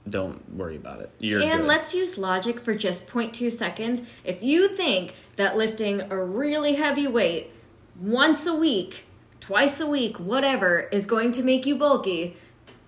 don't 0.10 0.54
worry 0.54 0.78
about 0.78 1.02
it. 1.02 1.12
You're 1.20 1.42
and 1.42 1.62
good. 1.62 1.68
let's 1.68 1.94
use 1.94 2.18
logic 2.18 2.62
for 2.62 2.74
just 2.74 3.06
0.2 3.08 3.52
seconds. 3.52 4.02
If 4.24 4.42
you 4.42 4.70
think 4.70 5.16
that 5.36 5.58
lifting 5.58 6.00
a 6.10 6.24
really 6.24 6.76
heavy 6.76 7.08
weight 7.08 7.52
once 8.00 8.46
a 8.46 8.56
week, 8.56 9.04
twice 9.42 9.82
a 9.82 9.86
week, 9.88 10.18
whatever, 10.18 10.80
is 10.94 11.06
going 11.06 11.32
to 11.32 11.44
make 11.44 11.66
you 11.66 11.76
bulky, 11.76 12.38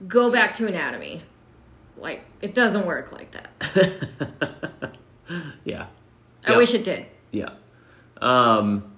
go 0.07 0.31
back 0.31 0.53
to 0.55 0.67
anatomy. 0.67 1.21
Like, 1.97 2.23
it 2.41 2.53
doesn't 2.53 2.85
work 2.85 3.11
like 3.11 3.31
that. 3.31 4.93
yeah. 5.65 5.87
I 6.45 6.51
Yep. 6.51 6.57
wish 6.57 6.73
it 6.73 6.85
did. 6.85 7.05
Yeah. 7.31 7.49
Um, 8.21 8.88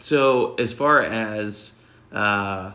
so 0.00 0.54
as 0.54 0.72
far 0.72 1.02
as 1.02 1.72
uh, 2.12 2.72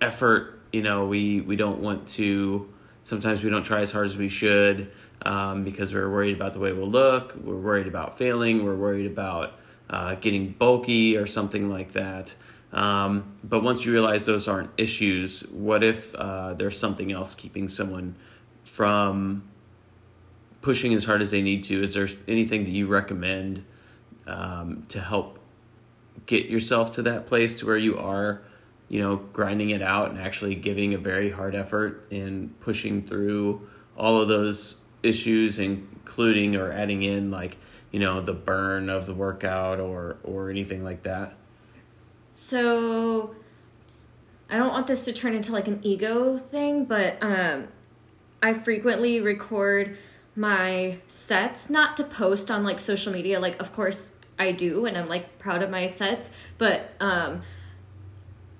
effort, 0.00 0.60
you 0.72 0.82
know, 0.82 1.06
we 1.06 1.40
we 1.40 1.56
don't 1.56 1.80
want 1.80 2.08
to. 2.10 2.68
Sometimes 3.04 3.42
we 3.42 3.50
don't 3.50 3.64
try 3.64 3.80
as 3.80 3.90
hard 3.90 4.06
as 4.06 4.16
we 4.16 4.28
should 4.28 4.92
um, 5.22 5.64
because 5.64 5.92
we're 5.92 6.10
worried 6.10 6.34
about 6.34 6.52
the 6.52 6.60
way 6.60 6.72
we'll 6.72 6.86
look. 6.86 7.34
We're 7.36 7.56
worried 7.56 7.86
about 7.88 8.16
failing. 8.16 8.64
We're 8.64 8.76
worried 8.76 9.06
about 9.06 9.54
uh, 9.90 10.14
getting 10.16 10.50
bulky 10.50 11.16
or 11.16 11.26
something 11.26 11.68
like 11.68 11.92
that. 11.92 12.34
Um, 12.72 13.34
but 13.44 13.62
once 13.62 13.84
you 13.84 13.92
realize 13.92 14.24
those 14.24 14.48
aren't 14.48 14.70
issues, 14.78 15.42
what 15.48 15.84
if 15.84 16.14
uh, 16.14 16.54
there's 16.54 16.78
something 16.78 17.12
else 17.12 17.34
keeping 17.34 17.68
someone 17.68 18.14
from 18.64 19.44
pushing 20.62 20.94
as 20.94 21.04
hard 21.04 21.20
as 21.20 21.30
they 21.30 21.42
need 21.42 21.64
to? 21.64 21.82
Is 21.82 21.94
there 21.94 22.08
anything 22.26 22.64
that 22.64 22.70
you 22.70 22.86
recommend 22.86 23.64
um, 24.26 24.84
to 24.88 25.00
help 25.00 25.38
get 26.26 26.46
yourself 26.46 26.92
to 26.92 27.02
that 27.02 27.26
place 27.26 27.54
to 27.56 27.66
where 27.66 27.76
you 27.76 27.98
are, 27.98 28.42
you 28.88 29.00
know, 29.00 29.16
grinding 29.16 29.70
it 29.70 29.82
out 29.82 30.10
and 30.10 30.18
actually 30.18 30.54
giving 30.54 30.94
a 30.94 30.98
very 30.98 31.30
hard 31.30 31.54
effort 31.54 32.06
and 32.10 32.58
pushing 32.60 33.02
through 33.02 33.66
all 33.96 34.20
of 34.20 34.28
those 34.28 34.76
issues, 35.02 35.58
including 35.58 36.56
or 36.56 36.70
adding 36.72 37.02
in 37.02 37.30
like 37.30 37.56
you 37.90 38.00
know 38.00 38.20
the 38.22 38.32
burn 38.32 38.88
of 38.88 39.06
the 39.06 39.14
workout 39.14 39.78
or 39.78 40.16
or 40.24 40.50
anything 40.50 40.82
like 40.82 41.02
that? 41.04 41.34
So, 42.34 43.34
I 44.48 44.56
don't 44.56 44.70
want 44.70 44.86
this 44.86 45.04
to 45.04 45.12
turn 45.12 45.34
into 45.34 45.52
like 45.52 45.68
an 45.68 45.80
ego 45.82 46.38
thing, 46.38 46.86
but 46.86 47.22
um, 47.22 47.68
I 48.42 48.54
frequently 48.54 49.20
record 49.20 49.96
my 50.34 50.98
sets, 51.06 51.68
not 51.68 51.96
to 51.98 52.04
post 52.04 52.50
on 52.50 52.64
like 52.64 52.80
social 52.80 53.12
media. 53.12 53.38
Like, 53.38 53.60
of 53.60 53.72
course, 53.72 54.10
I 54.38 54.52
do, 54.52 54.86
and 54.86 54.96
I'm 54.96 55.08
like 55.08 55.38
proud 55.38 55.62
of 55.62 55.70
my 55.70 55.86
sets, 55.86 56.30
but 56.58 56.90
um, 57.00 57.42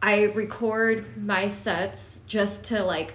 I 0.03 0.25
record 0.25 1.17
my 1.17 1.47
sets 1.47 2.23
just 2.27 2.65
to 2.65 2.83
like 2.83 3.15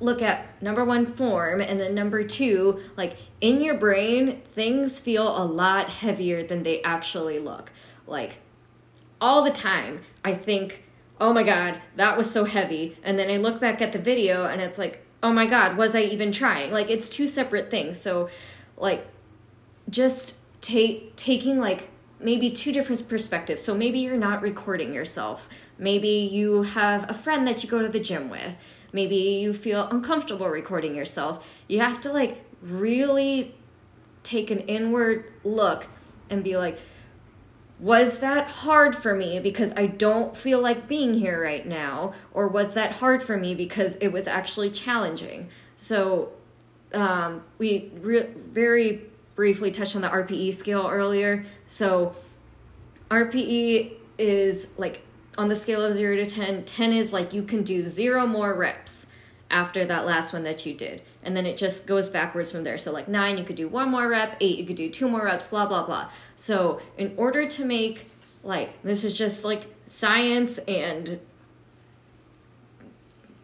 look 0.00 0.22
at 0.22 0.62
number 0.62 0.84
one 0.84 1.04
form 1.04 1.60
and 1.60 1.78
then 1.78 1.94
number 1.94 2.22
two 2.22 2.80
like 2.96 3.16
in 3.40 3.60
your 3.60 3.74
brain 3.74 4.40
things 4.54 5.00
feel 5.00 5.26
a 5.36 5.44
lot 5.44 5.88
heavier 5.88 6.42
than 6.42 6.62
they 6.62 6.82
actually 6.82 7.38
look. 7.38 7.70
Like 8.06 8.38
all 9.20 9.42
the 9.42 9.50
time 9.50 10.00
i 10.24 10.32
think 10.32 10.84
oh 11.20 11.32
my 11.32 11.42
god 11.42 11.82
that 11.96 12.16
was 12.16 12.30
so 12.30 12.44
heavy. 12.44 12.96
And 13.02 13.18
then 13.18 13.30
i 13.30 13.36
look 13.36 13.60
back 13.60 13.82
at 13.82 13.92
the 13.92 13.98
video 13.98 14.46
and 14.46 14.62
it's 14.62 14.78
like 14.78 15.04
oh 15.22 15.32
my 15.32 15.46
god 15.46 15.76
was 15.76 15.94
i 15.94 16.00
even 16.00 16.32
trying? 16.32 16.70
Like 16.70 16.90
it's 16.90 17.08
two 17.08 17.26
separate 17.26 17.70
things. 17.70 18.00
So 18.00 18.30
like 18.76 19.06
just 19.90 20.34
take 20.60 21.14
taking 21.16 21.58
like 21.58 21.88
maybe 22.20 22.50
two 22.50 22.72
different 22.72 23.08
perspectives 23.08 23.62
so 23.62 23.76
maybe 23.76 24.00
you're 24.00 24.16
not 24.16 24.42
recording 24.42 24.92
yourself 24.92 25.48
maybe 25.78 26.08
you 26.08 26.62
have 26.62 27.08
a 27.08 27.14
friend 27.14 27.46
that 27.46 27.62
you 27.62 27.70
go 27.70 27.80
to 27.80 27.88
the 27.88 28.00
gym 28.00 28.28
with 28.28 28.64
maybe 28.92 29.16
you 29.16 29.52
feel 29.52 29.86
uncomfortable 29.88 30.48
recording 30.48 30.94
yourself 30.94 31.46
you 31.68 31.78
have 31.80 32.00
to 32.00 32.12
like 32.12 32.44
really 32.60 33.54
take 34.22 34.50
an 34.50 34.58
inward 34.60 35.32
look 35.44 35.86
and 36.28 36.42
be 36.42 36.56
like 36.56 36.78
was 37.80 38.18
that 38.18 38.48
hard 38.48 38.96
for 38.96 39.14
me 39.14 39.38
because 39.38 39.72
I 39.76 39.86
don't 39.86 40.36
feel 40.36 40.60
like 40.60 40.88
being 40.88 41.14
here 41.14 41.40
right 41.42 41.64
now? 41.64 42.12
Or 42.32 42.48
was 42.48 42.72
that 42.72 42.92
hard 42.92 43.22
for 43.22 43.36
me 43.36 43.54
because 43.54 43.94
it 43.96 44.08
was 44.08 44.26
actually 44.26 44.70
challenging? 44.70 45.48
So, 45.76 46.32
um, 46.92 47.44
we 47.58 47.92
re- 48.00 48.30
very 48.50 49.04
briefly 49.38 49.70
touched 49.70 49.94
on 49.94 50.02
the 50.02 50.08
RPE 50.08 50.52
scale 50.52 50.88
earlier. 50.90 51.44
So, 51.68 52.16
RPE 53.08 53.92
is 54.18 54.66
like 54.76 55.02
on 55.38 55.46
the 55.46 55.54
scale 55.54 55.84
of 55.84 55.94
0 55.94 56.16
to 56.16 56.26
10, 56.26 56.64
10 56.64 56.92
is 56.92 57.12
like 57.12 57.32
you 57.32 57.44
can 57.44 57.62
do 57.62 57.86
zero 57.86 58.26
more 58.26 58.52
reps 58.54 59.06
after 59.48 59.84
that 59.84 60.04
last 60.04 60.32
one 60.32 60.42
that 60.42 60.66
you 60.66 60.74
did. 60.74 61.02
And 61.22 61.36
then 61.36 61.46
it 61.46 61.56
just 61.56 61.86
goes 61.86 62.08
backwards 62.08 62.50
from 62.50 62.64
there. 62.64 62.78
So, 62.78 62.90
like 62.90 63.06
9, 63.06 63.38
you 63.38 63.44
could 63.44 63.54
do 63.54 63.68
one 63.68 63.92
more 63.92 64.08
rep, 64.08 64.36
8, 64.40 64.58
you 64.58 64.66
could 64.66 64.74
do 64.74 64.90
two 64.90 65.08
more 65.08 65.26
reps, 65.26 65.46
blah, 65.46 65.66
blah, 65.66 65.86
blah. 65.86 66.10
So, 66.34 66.80
in 66.96 67.14
order 67.16 67.46
to 67.46 67.64
make 67.64 68.06
like 68.42 68.82
this 68.82 69.04
is 69.04 69.16
just 69.16 69.44
like 69.44 69.66
science 69.86 70.58
and 70.66 71.20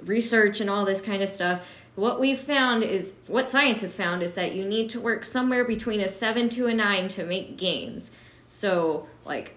research 0.02 0.60
and 0.60 0.68
all 0.68 0.84
this 0.84 1.00
kind 1.00 1.22
of 1.22 1.28
stuff. 1.28 1.64
What 1.96 2.18
we've 2.18 2.40
found 2.40 2.82
is 2.82 3.14
what 3.28 3.48
science 3.48 3.82
has 3.82 3.94
found 3.94 4.22
is 4.22 4.34
that 4.34 4.54
you 4.54 4.64
need 4.64 4.88
to 4.90 5.00
work 5.00 5.24
somewhere 5.24 5.64
between 5.64 6.00
a 6.00 6.08
7 6.08 6.48
to 6.50 6.66
a 6.66 6.74
9 6.74 7.08
to 7.08 7.24
make 7.24 7.56
gains. 7.56 8.10
So, 8.48 9.08
like 9.24 9.54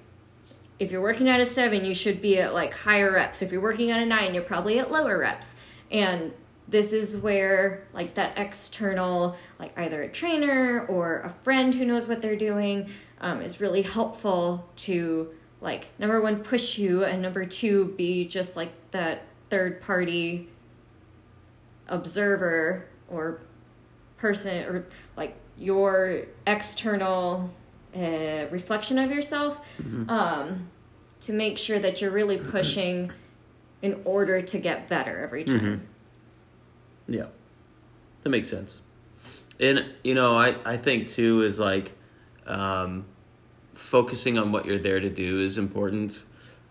if 0.79 0.91
you're 0.91 1.01
working 1.01 1.29
at 1.29 1.39
a 1.39 1.45
7, 1.45 1.83
you 1.83 1.95
should 1.95 2.21
be 2.21 2.37
at 2.37 2.53
like 2.53 2.73
higher 2.73 3.11
reps. 3.11 3.41
If 3.41 3.51
you're 3.51 3.61
working 3.61 3.89
at 3.89 4.01
a 4.01 4.05
9, 4.05 4.33
you're 4.35 4.43
probably 4.43 4.77
at 4.77 4.91
lower 4.91 5.17
reps. 5.17 5.55
And 5.89 6.31
this 6.67 6.93
is 6.93 7.17
where 7.17 7.87
like 7.93 8.13
that 8.15 8.37
external 8.37 9.35
like 9.57 9.77
either 9.79 10.01
a 10.01 10.09
trainer 10.09 10.85
or 10.89 11.21
a 11.21 11.29
friend 11.29 11.73
who 11.73 11.85
knows 11.85 12.07
what 12.07 12.21
they're 12.21 12.35
doing 12.35 12.89
um, 13.21 13.41
is 13.41 13.61
really 13.61 13.81
helpful 13.81 14.67
to 14.75 15.29
like 15.61 15.87
number 15.97 16.21
one 16.21 16.43
push 16.43 16.77
you 16.77 17.05
and 17.05 17.21
number 17.21 17.45
two 17.45 17.93
be 17.97 18.27
just 18.27 18.55
like 18.55 18.71
that 18.91 19.23
third 19.49 19.81
party 19.81 20.49
observer 21.89 22.85
or 23.09 23.41
person 24.17 24.63
or 24.65 24.85
like 25.15 25.35
your 25.57 26.23
external 26.45 27.49
uh, 27.95 28.45
reflection 28.51 28.97
of 28.97 29.09
yourself 29.09 29.65
um, 30.09 30.69
to 31.21 31.33
make 31.33 31.57
sure 31.57 31.79
that 31.79 32.01
you're 32.01 32.11
really 32.11 32.37
pushing 32.37 33.11
in 33.81 34.01
order 34.05 34.41
to 34.41 34.57
get 34.57 34.87
better 34.87 35.19
every 35.19 35.43
time. 35.43 35.87
Yeah, 37.07 37.27
that 38.23 38.29
makes 38.29 38.49
sense. 38.49 38.81
And 39.59 39.85
you 40.03 40.13
know, 40.13 40.35
I 40.35 40.55
I 40.65 40.77
think 40.77 41.07
too 41.07 41.41
is 41.41 41.57
like 41.57 41.91
um, 42.45 43.05
focusing 43.73 44.37
on 44.37 44.51
what 44.51 44.65
you're 44.65 44.77
there 44.77 44.99
to 44.99 45.09
do 45.09 45.39
is 45.39 45.57
important. 45.57 46.21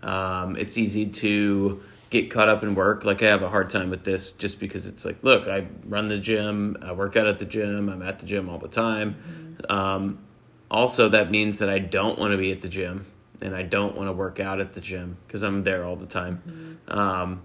Um, 0.02 0.56
it's 0.56 0.78
easy 0.78 1.06
to 1.06 1.82
get 2.10 2.30
caught 2.30 2.48
up 2.48 2.62
in 2.62 2.74
work. 2.74 3.04
Like 3.04 3.22
I 3.22 3.26
have 3.26 3.42
a 3.42 3.48
hard 3.48 3.70
time 3.70 3.90
with 3.90 4.04
this 4.04 4.32
just 4.32 4.60
because 4.60 4.86
it's 4.86 5.04
like, 5.04 5.22
look, 5.22 5.48
I 5.48 5.66
run 5.84 6.08
the 6.08 6.18
gym, 6.18 6.76
I 6.82 6.92
work 6.92 7.16
out 7.16 7.26
at 7.26 7.38
the 7.38 7.44
gym, 7.44 7.88
I'm 7.88 8.02
at 8.02 8.18
the 8.20 8.26
gym 8.26 8.48
all 8.48 8.58
the 8.58 8.68
time. 8.68 9.56
Um, 9.68 10.18
also, 10.70 11.08
that 11.10 11.30
means 11.30 11.58
that 11.58 11.68
I 11.68 11.78
don't 11.78 12.18
want 12.18 12.32
to 12.32 12.38
be 12.38 12.52
at 12.52 12.60
the 12.60 12.68
gym 12.68 13.06
and 13.40 13.54
I 13.54 13.62
don't 13.62 13.96
want 13.96 14.08
to 14.08 14.12
work 14.12 14.40
out 14.40 14.60
at 14.60 14.72
the 14.72 14.80
gym 14.80 15.16
because 15.26 15.42
I'm 15.42 15.62
there 15.64 15.84
all 15.84 15.96
the 15.96 16.06
time. 16.06 16.78
Um, 16.88 17.42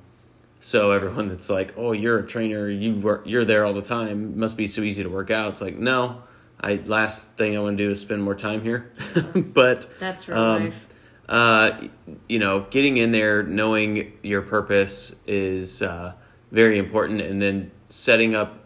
So 0.64 0.92
everyone 0.92 1.28
that's 1.28 1.50
like, 1.50 1.74
"Oh, 1.76 1.92
you're 1.92 2.20
a 2.20 2.28
trainer, 2.28 2.70
you 2.70 2.94
work, 2.94 3.24
you're 3.26 3.46
there 3.46 3.66
all 3.66 3.74
the 3.74 3.82
time. 3.82 4.34
It 4.34 4.38
must 4.38 4.58
be 4.58 4.68
so 4.68 4.82
easy 4.82 5.02
to 5.02 5.10
work 5.10 5.32
out." 5.32 5.54
It's 5.54 5.62
like, 5.62 5.76
no. 5.78 6.22
I 6.64 6.76
last 6.86 7.24
thing 7.36 7.58
I 7.58 7.60
want 7.62 7.80
to 7.80 7.84
do 7.84 7.90
is 7.90 8.00
spend 8.00 8.22
more 8.22 8.36
time 8.36 8.62
here. 8.62 8.92
but 9.36 9.90
That's 10.00 10.28
real 10.28 10.38
life. 10.40 10.88
Uh, 11.32 11.88
you 12.28 12.40
know, 12.40 12.68
getting 12.70 12.98
in 12.98 13.12
there, 13.12 13.42
knowing 13.42 14.12
your 14.22 14.42
purpose 14.42 15.16
is 15.26 15.82
uh, 15.82 16.14
very 16.52 16.78
important, 16.78 17.22
and 17.22 17.42
then 17.42 17.72
setting 17.90 18.36
up 18.36 18.66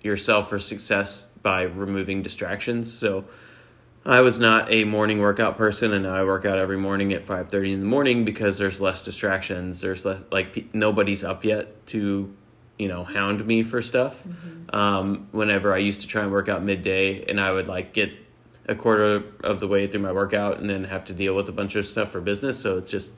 yourself 0.00 0.48
for 0.48 0.60
success 0.60 1.26
by 1.42 1.62
removing 1.62 2.22
distractions. 2.22 2.92
So, 2.92 3.24
I 4.06 4.20
was 4.20 4.38
not 4.38 4.72
a 4.72 4.84
morning 4.84 5.18
workout 5.18 5.58
person, 5.58 5.92
and 5.92 6.04
now 6.04 6.14
I 6.14 6.22
work 6.24 6.44
out 6.46 6.58
every 6.58 6.78
morning 6.78 7.12
at 7.12 7.26
five 7.26 7.48
thirty 7.48 7.72
in 7.72 7.80
the 7.80 7.86
morning 7.86 8.24
because 8.24 8.56
there's 8.56 8.80
less 8.80 9.02
distractions. 9.02 9.80
There's 9.80 10.04
less 10.04 10.22
like 10.30 10.54
pe- 10.54 10.64
nobody's 10.72 11.24
up 11.24 11.44
yet 11.44 11.84
to, 11.88 12.32
you 12.78 12.88
know, 12.88 13.02
hound 13.02 13.44
me 13.44 13.64
for 13.64 13.82
stuff. 13.82 14.24
Um, 14.72 15.26
whenever 15.32 15.74
I 15.74 15.78
used 15.78 16.02
to 16.02 16.06
try 16.06 16.22
and 16.22 16.30
work 16.30 16.48
out 16.48 16.62
midday, 16.62 17.24
and 17.24 17.40
I 17.40 17.50
would 17.50 17.66
like 17.66 17.92
get 17.92 18.16
a 18.68 18.74
quarter 18.74 19.24
of 19.42 19.60
the 19.60 19.66
way 19.66 19.86
through 19.86 20.02
my 20.02 20.12
workout 20.12 20.58
and 20.58 20.68
then 20.68 20.84
have 20.84 21.04
to 21.06 21.14
deal 21.14 21.34
with 21.34 21.48
a 21.48 21.52
bunch 21.52 21.74
of 21.74 21.86
stuff 21.86 22.12
for 22.12 22.20
business. 22.20 22.58
So 22.58 22.76
it's 22.76 22.90
just, 22.90 23.10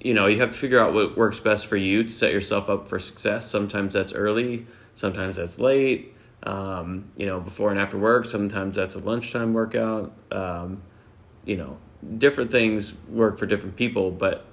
you 0.00 0.12
know, 0.12 0.26
you 0.26 0.38
have 0.38 0.50
to 0.50 0.56
figure 0.56 0.78
out 0.78 0.92
what 0.92 1.16
works 1.16 1.40
best 1.40 1.66
for 1.66 1.76
you 1.76 2.04
to 2.04 2.08
set 2.08 2.32
yourself 2.32 2.68
up 2.68 2.88
for 2.88 2.98
success. 2.98 3.48
Sometimes 3.48 3.94
that's 3.94 4.12
early, 4.12 4.66
sometimes 4.94 5.36
that's 5.36 5.58
late, 5.58 6.14
um, 6.42 7.06
you 7.16 7.24
know, 7.24 7.40
before 7.40 7.70
and 7.70 7.80
after 7.80 7.96
work. 7.96 8.26
Sometimes 8.26 8.76
that's 8.76 8.94
a 8.94 8.98
lunchtime 8.98 9.54
workout. 9.54 10.12
Um, 10.30 10.82
you 11.46 11.56
know, 11.56 11.78
different 12.18 12.50
things 12.50 12.94
work 13.08 13.38
for 13.38 13.46
different 13.46 13.76
people, 13.76 14.10
but 14.10 14.44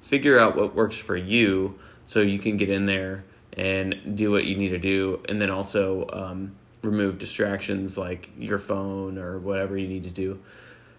figure 0.00 0.38
out 0.38 0.56
what 0.56 0.74
works 0.74 0.96
for 0.96 1.16
you 1.16 1.78
so 2.04 2.20
you 2.20 2.38
can 2.38 2.56
get 2.56 2.70
in 2.70 2.86
there 2.86 3.24
and 3.54 4.16
do 4.16 4.30
what 4.30 4.44
you 4.44 4.56
need 4.56 4.70
to 4.70 4.78
do. 4.78 5.20
And 5.28 5.40
then 5.40 5.50
also, 5.50 6.06
um, 6.12 6.56
remove 6.82 7.18
distractions 7.18 7.96
like 7.96 8.28
your 8.38 8.58
phone 8.58 9.18
or 9.18 9.38
whatever 9.38 9.76
you 9.76 9.88
need 9.88 10.04
to 10.04 10.10
do. 10.10 10.40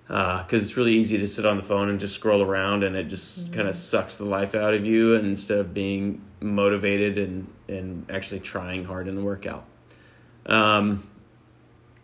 Because 0.08 0.62
it's 0.64 0.78
really 0.78 0.94
easy 0.94 1.18
to 1.18 1.28
sit 1.28 1.46
on 1.46 1.58
the 1.58 1.64
phone 1.64 1.90
and 1.90 2.00
just 2.00 2.16
scroll 2.16 2.42
around 2.42 2.84
and 2.84 2.96
it 2.96 3.06
just 3.06 3.52
kind 3.54 3.68
of 3.68 3.76
sucks 3.76 4.18
the 4.18 4.26
life 4.26 4.54
out 4.54 4.74
of 4.74 4.86
you 4.86 5.16
and 5.16 5.26
instead 5.26 5.60
of 5.60 5.74
being 5.74 6.22
motivated 6.42 7.18
and, 7.18 7.48
and 7.68 8.06
actually 8.12 8.40
trying 8.40 8.84
hard 8.84 9.08
in 9.08 9.16
the 9.16 9.22
workout. 9.22 9.66
Um, 10.46 11.08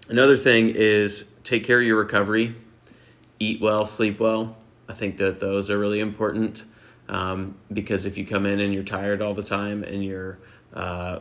another 0.08 0.38
thing 0.38 0.70
is 0.70 1.26
take 1.44 1.66
care 1.66 1.80
of 1.80 1.86
your 1.86 1.98
recovery. 1.98 2.56
Eat 3.40 3.62
well 3.62 3.86
sleep 3.86 4.20
well. 4.20 4.58
I 4.88 4.94
think 4.94 5.18
that 5.18 5.40
those 5.40 5.70
are 5.70 5.78
really 5.78 6.00
important 6.00 6.66
um, 7.10 7.56
because 7.72 8.06
if 8.06 8.18
you 8.18 8.26
come 8.26 8.46
in 8.46 8.60
and 8.60 8.74
you're 8.74 8.84
tired 8.84 9.22
all 9.22 9.34
the 9.34 9.44
time 9.44 9.84
and 9.84 10.04
you're 10.04 10.40
uh, 10.74 11.20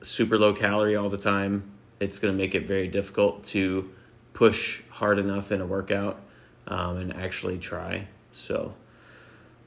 super 0.00 0.38
low 0.38 0.52
calorie 0.52 0.96
all 0.96 1.10
the 1.10 1.18
time 1.18 1.70
it's 2.00 2.18
going 2.18 2.34
to 2.34 2.38
make 2.38 2.54
it 2.54 2.66
very 2.66 2.88
difficult 2.88 3.44
to 3.44 3.90
push 4.32 4.82
hard 4.88 5.18
enough 5.18 5.52
in 5.52 5.60
a 5.60 5.66
workout 5.66 6.20
um, 6.66 6.96
and 6.96 7.14
actually 7.14 7.58
try. 7.58 8.06
So, 8.32 8.74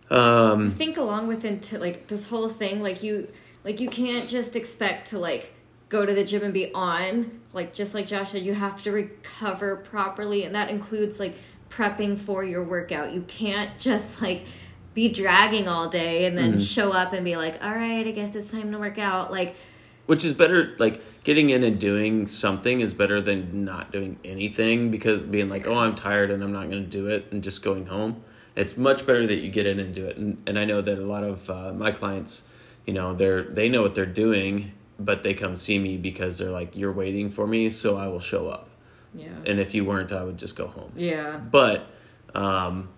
um, 0.09 0.67
I 0.67 0.71
think 0.71 0.97
along 0.97 1.27
with 1.27 1.45
into 1.45 1.77
like 1.77 2.07
this 2.07 2.27
whole 2.27 2.49
thing, 2.49 2.81
like 2.81 3.03
you 3.03 3.27
like 3.63 3.79
you 3.79 3.87
can't 3.87 4.27
just 4.27 4.55
expect 4.55 5.07
to 5.09 5.19
like 5.19 5.53
go 5.89 6.05
to 6.05 6.13
the 6.13 6.23
gym 6.23 6.43
and 6.43 6.53
be 6.53 6.73
on. 6.73 7.39
Like 7.53 7.73
just 7.73 7.93
like 7.93 8.07
Josh 8.07 8.31
said, 8.31 8.43
you 8.43 8.53
have 8.53 8.81
to 8.83 8.91
recover 8.91 9.77
properly, 9.77 10.43
and 10.43 10.55
that 10.55 10.69
includes 10.69 11.19
like 11.19 11.35
prepping 11.69 12.19
for 12.19 12.43
your 12.43 12.63
workout. 12.63 13.13
You 13.13 13.21
can't 13.21 13.77
just 13.77 14.21
like 14.21 14.45
be 14.93 15.09
dragging 15.09 15.67
all 15.67 15.89
day 15.89 16.25
and 16.25 16.37
then 16.37 16.59
show 16.59 16.91
up 16.91 17.13
and 17.13 17.25
be 17.25 17.35
like, 17.35 17.63
all 17.63 17.73
right, 17.73 18.05
I 18.05 18.11
guess 18.11 18.35
it's 18.35 18.51
time 18.51 18.71
to 18.71 18.77
work 18.77 18.99
out. 18.99 19.31
Like 19.31 19.55
which 20.05 20.23
is 20.25 20.33
better, 20.33 20.75
like 20.79 21.01
getting 21.23 21.49
in 21.49 21.63
and 21.63 21.79
doing 21.79 22.27
something 22.27 22.81
is 22.81 22.93
better 22.93 23.21
than 23.21 23.63
not 23.63 23.91
doing 23.91 24.17
anything 24.25 24.91
because 24.91 25.21
being 25.21 25.49
like, 25.49 25.65
oh, 25.65 25.75
I'm 25.75 25.95
tired 25.95 26.31
and 26.31 26.43
I'm 26.43 26.51
not 26.51 26.69
going 26.69 26.83
to 26.83 26.89
do 26.89 27.07
it 27.07 27.27
and 27.31 27.43
just 27.43 27.61
going 27.61 27.85
home. 27.85 28.23
It's 28.55 28.77
much 28.77 29.05
better 29.07 29.25
that 29.25 29.35
you 29.35 29.49
get 29.49 29.65
in 29.65 29.79
and 29.79 29.93
do 29.93 30.05
it. 30.05 30.17
And, 30.17 30.41
and 30.45 30.59
I 30.59 30.65
know 30.65 30.81
that 30.81 30.99
a 30.99 31.05
lot 31.05 31.23
of 31.23 31.49
uh, 31.49 31.73
my 31.73 31.91
clients, 31.91 32.43
you 32.85 32.93
know, 32.93 33.13
they're 33.13 33.43
they 33.43 33.69
know 33.69 33.81
what 33.81 33.95
they're 33.95 34.05
doing, 34.05 34.73
but 34.99 35.23
they 35.23 35.33
come 35.33 35.57
see 35.57 35.79
me 35.79 35.97
because 35.97 36.37
they're 36.37 36.51
like, 36.51 36.75
you're 36.75 36.91
waiting 36.91 37.29
for 37.31 37.47
me, 37.47 37.69
so 37.69 37.95
I 37.95 38.07
will 38.07 38.19
show 38.19 38.47
up. 38.49 38.69
yeah, 39.15 39.29
And 39.47 39.59
if 39.59 39.73
you 39.73 39.85
weren't, 39.85 40.11
I 40.11 40.23
would 40.23 40.37
just 40.37 40.55
go 40.55 40.67
home. 40.67 40.91
yeah, 40.95 41.37
but 41.37 41.87
um, 42.35 42.89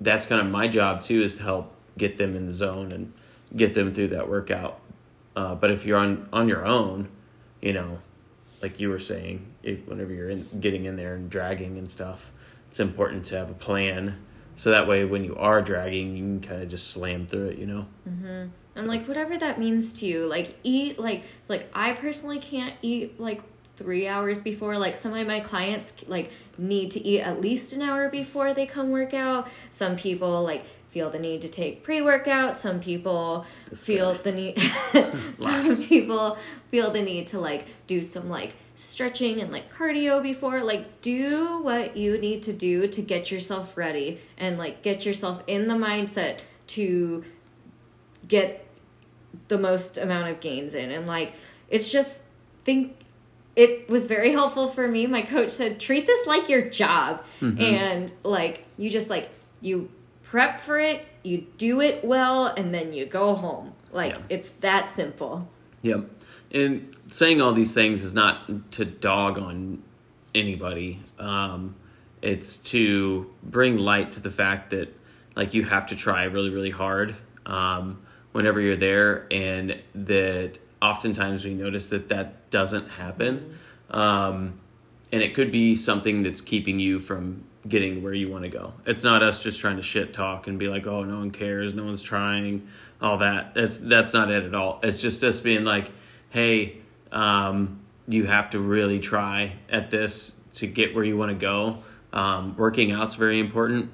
that's 0.00 0.26
kind 0.26 0.40
of 0.40 0.48
my 0.50 0.66
job 0.68 1.02
too 1.02 1.20
is 1.20 1.36
to 1.36 1.42
help 1.42 1.72
get 1.98 2.18
them 2.18 2.34
in 2.34 2.46
the 2.46 2.52
zone 2.52 2.90
and 2.92 3.12
get 3.54 3.74
them 3.74 3.92
through 3.92 4.08
that 4.08 4.28
workout 4.28 4.80
uh, 5.36 5.54
but 5.54 5.70
if 5.70 5.86
you're 5.86 5.98
on 5.98 6.28
on 6.32 6.48
your 6.48 6.64
own 6.64 7.08
you 7.60 7.72
know 7.72 7.98
like 8.62 8.80
you 8.80 8.88
were 8.88 8.98
saying 8.98 9.46
if 9.62 9.86
whenever 9.86 10.12
you're 10.12 10.30
in, 10.30 10.46
getting 10.60 10.86
in 10.86 10.96
there 10.96 11.14
and 11.14 11.30
dragging 11.30 11.78
and 11.78 11.88
stuff 11.90 12.32
it's 12.68 12.80
important 12.80 13.24
to 13.26 13.36
have 13.36 13.50
a 13.50 13.54
plan. 13.54 14.22
So 14.56 14.70
that 14.70 14.88
way 14.88 15.04
when 15.04 15.22
you 15.22 15.36
are 15.36 15.62
dragging 15.62 16.16
you 16.16 16.22
can 16.24 16.40
kind 16.40 16.62
of 16.62 16.68
just 16.68 16.90
slam 16.90 17.26
through 17.26 17.48
it 17.48 17.58
you 17.58 17.66
know? 17.66 17.86
And 18.74 18.88
like 18.88 19.06
whatever 19.06 19.38
that 19.38 19.58
means 19.58 19.94
to 19.94 20.06
you, 20.06 20.26
like 20.26 20.56
eat 20.62 20.98
like 20.98 21.24
like 21.48 21.68
I 21.74 21.92
personally 21.92 22.38
can't 22.38 22.74
eat 22.82 23.20
like 23.20 23.42
three 23.76 24.08
hours 24.08 24.40
before 24.40 24.78
like 24.78 24.96
some 24.96 25.12
of 25.14 25.26
my 25.26 25.40
clients 25.40 25.92
like 26.06 26.30
need 26.58 26.90
to 26.92 27.00
eat 27.00 27.20
at 27.20 27.40
least 27.40 27.74
an 27.74 27.82
hour 27.82 28.08
before 28.08 28.54
they 28.54 28.66
come 28.66 28.90
work 28.90 29.14
out. 29.14 29.48
Some 29.70 29.96
people 29.96 30.42
like 30.42 30.64
feel 30.90 31.10
the 31.10 31.18
need 31.18 31.42
to 31.42 31.48
take 31.48 31.82
pre-workout. 31.82 32.58
Some 32.58 32.80
people 32.80 33.44
This 33.70 33.84
feel 33.84 34.14
guy. 34.14 34.22
the 34.22 34.32
need 34.32 34.60
some 35.36 35.74
people 35.88 36.38
feel 36.70 36.90
the 36.90 37.02
need 37.02 37.26
to 37.28 37.40
like 37.40 37.66
do 37.86 38.02
some 38.02 38.28
like 38.28 38.54
stretching 38.74 39.40
and 39.40 39.50
like 39.52 39.72
cardio 39.72 40.22
before. 40.22 40.62
Like 40.62 41.00
do 41.00 41.60
what 41.62 41.96
you 41.96 42.18
need 42.18 42.42
to 42.44 42.52
do 42.52 42.86
to 42.88 43.02
get 43.02 43.30
yourself 43.30 43.76
ready 43.76 44.20
and 44.38 44.58
like 44.58 44.82
get 44.82 45.04
yourself 45.04 45.42
in 45.46 45.68
the 45.68 45.74
mindset 45.74 46.38
to 46.68 47.24
get 48.28 48.66
the 49.48 49.58
most 49.58 49.98
amount 49.98 50.28
of 50.28 50.40
gains 50.40 50.74
in. 50.74 50.90
And 50.90 51.06
like 51.06 51.34
it's 51.68 51.90
just 51.90 52.20
think 52.64 52.96
it 53.54 53.88
was 53.88 54.06
very 54.06 54.32
helpful 54.32 54.68
for 54.68 54.86
me. 54.86 55.06
My 55.06 55.22
coach 55.22 55.50
said 55.50 55.80
treat 55.80 56.06
this 56.06 56.26
like 56.26 56.48
your 56.48 56.68
job. 56.68 57.24
Mm-hmm. 57.40 57.60
And 57.60 58.12
like 58.22 58.64
you 58.76 58.90
just 58.90 59.08
like 59.08 59.30
you 59.60 59.88
prep 60.36 60.60
for 60.60 60.78
it 60.78 61.06
you 61.22 61.46
do 61.56 61.80
it 61.80 62.04
well 62.04 62.46
and 62.46 62.74
then 62.74 62.92
you 62.92 63.06
go 63.06 63.34
home 63.34 63.72
like 63.90 64.12
Yeah. 64.12 64.18
it's 64.28 64.50
that 64.60 64.90
simple 64.90 65.48
Yep. 65.82 66.10
And 66.50 66.96
saying 67.10 67.40
all 67.40 67.52
these 67.52 67.72
things 67.72 68.02
is 68.02 68.12
not 68.12 68.72
to 68.72 68.84
dog 68.84 69.38
on 69.38 69.82
anybody. 70.34 71.00
Um, 71.18 71.76
it's 72.22 72.56
to 72.72 73.30
bring 73.44 73.78
light 73.78 74.10
to 74.12 74.20
the 74.20 74.30
fact 74.32 74.70
that 74.70 74.92
like 75.36 75.54
you 75.54 75.62
have 75.64 75.86
to 75.86 75.96
try 75.96 76.24
really, 76.24 76.50
really 76.50 76.70
hard 76.70 77.14
um, 77.44 78.02
whenever 78.32 78.60
you're 78.60 78.74
there, 78.74 79.28
and 79.30 79.80
that 79.94 80.58
oftentimes 80.82 81.44
we 81.44 81.54
notice 81.54 81.90
that 81.90 82.08
that 82.08 82.50
doesn't 82.50 82.88
happen. 82.90 83.56
Um, 83.90 84.58
and 85.12 85.22
it 85.22 85.34
could 85.34 85.52
be 85.52 85.76
something 85.76 86.24
that's 86.24 86.40
keeping 86.40 86.80
you 86.80 86.98
from 86.98 87.44
getting 87.68 88.02
where 88.02 88.12
you 88.12 88.30
want 88.30 88.44
to 88.44 88.48
go. 88.48 88.72
It's 88.86 89.02
not 89.02 89.22
us 89.22 89.42
just 89.42 89.60
trying 89.60 89.76
to 89.76 89.82
shit 89.82 90.12
talk 90.12 90.46
and 90.46 90.58
be 90.58 90.68
like, 90.68 90.86
"Oh, 90.86 91.04
no 91.04 91.18
one 91.18 91.30
cares, 91.30 91.74
no 91.74 91.84
one's 91.84 92.02
trying," 92.02 92.68
all 93.00 93.18
that. 93.18 93.54
That's 93.54 93.78
that's 93.78 94.12
not 94.12 94.30
it 94.30 94.44
at 94.44 94.54
all. 94.54 94.80
It's 94.82 95.00
just 95.00 95.22
us 95.24 95.40
being 95.40 95.64
like, 95.64 95.90
"Hey, 96.30 96.78
um, 97.12 97.80
you 98.08 98.24
have 98.24 98.50
to 98.50 98.60
really 98.60 98.98
try 98.98 99.52
at 99.68 99.90
this 99.90 100.36
to 100.54 100.66
get 100.66 100.94
where 100.94 101.04
you 101.04 101.16
want 101.16 101.30
to 101.30 101.38
go." 101.38 101.78
Um, 102.12 102.56
working 102.56 102.92
out's 102.92 103.14
very 103.14 103.40
important. 103.40 103.90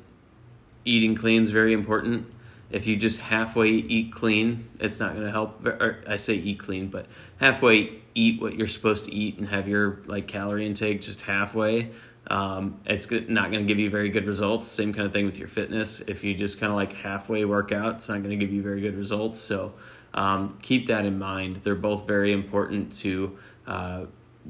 Eating 0.85 1.15
clean 1.15 1.43
is 1.43 1.51
very 1.51 1.73
important. 1.73 2.33
If 2.71 2.87
you 2.87 2.97
just 2.97 3.19
halfway 3.19 3.69
eat 3.69 4.13
clean, 4.13 4.69
it's 4.81 4.99
not 4.99 5.13
going 5.13 5.27
to 5.27 5.31
help. 5.31 5.67
I 6.07 6.17
say 6.17 6.35
eat 6.35 6.59
clean, 6.59 6.89
but 6.89 7.07
halfway 7.39 8.03
eat 8.15 8.41
what 8.41 8.57
you're 8.57 8.69
supposed 8.69 9.05
to 9.05 9.15
eat 9.15 9.39
and 9.39 9.49
have 9.49 9.69
your 9.69 10.01
like 10.07 10.27
calorie 10.27 10.67
intake 10.67 11.01
just 11.01 11.23
halfway. 11.23 11.91
Um, 12.29 12.81
it's 12.87 13.11
not 13.11 13.51
going 13.51 13.65
to 13.67 13.69
give 13.69 13.79
you 13.79 13.91
very 13.91 14.09
good 14.09 14.27
results. 14.27 14.67
Same 14.67 14.93
kind 14.93 15.07
of 15.07 15.13
thing 15.13 15.27
with 15.27 15.39
your 15.39 15.49
fitness. 15.49 16.01
If 16.07 16.23
you 16.25 16.35
just 16.35 16.61
kind 16.61 16.71
of 16.71 16.77
like 16.77 16.93
halfway 16.93 17.45
work 17.45 17.73
out, 17.73 17.97
it's 17.97 18.09
not 18.09 18.19
going 18.19 18.31
to 18.31 18.37
give 18.37 18.53
you 18.55 18.63
very 18.63 18.81
good 18.81 18.97
results. 18.97 19.39
So 19.39 19.75
um, 20.15 20.57
keep 20.63 20.87
that 20.87 21.05
in 21.05 21.19
mind. 21.19 21.57
They're 21.57 21.75
both 21.75 22.07
very 22.07 22.33
important 22.33 22.93
to 23.01 23.37
uh, 23.67 24.05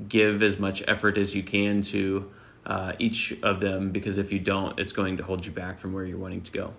give 0.09 0.43
as 0.43 0.59
much 0.59 0.83
effort 0.87 1.17
as 1.19 1.35
you 1.35 1.43
can 1.43 1.81
to 1.83 2.31
uh, 2.67 2.93
each 2.99 3.35
of 3.43 3.61
them 3.61 3.91
because 3.91 4.19
if 4.19 4.31
you 4.33 4.39
don't, 4.39 4.79
it's 4.79 4.93
going 4.93 5.17
to 5.17 5.23
hold 5.25 5.45
you 5.45 5.53
back 5.53 5.79
from 5.79 5.93
where 5.93 6.05
you're 6.05 6.19
wanting 6.19 6.43
to 6.43 6.53
go. 6.53 6.73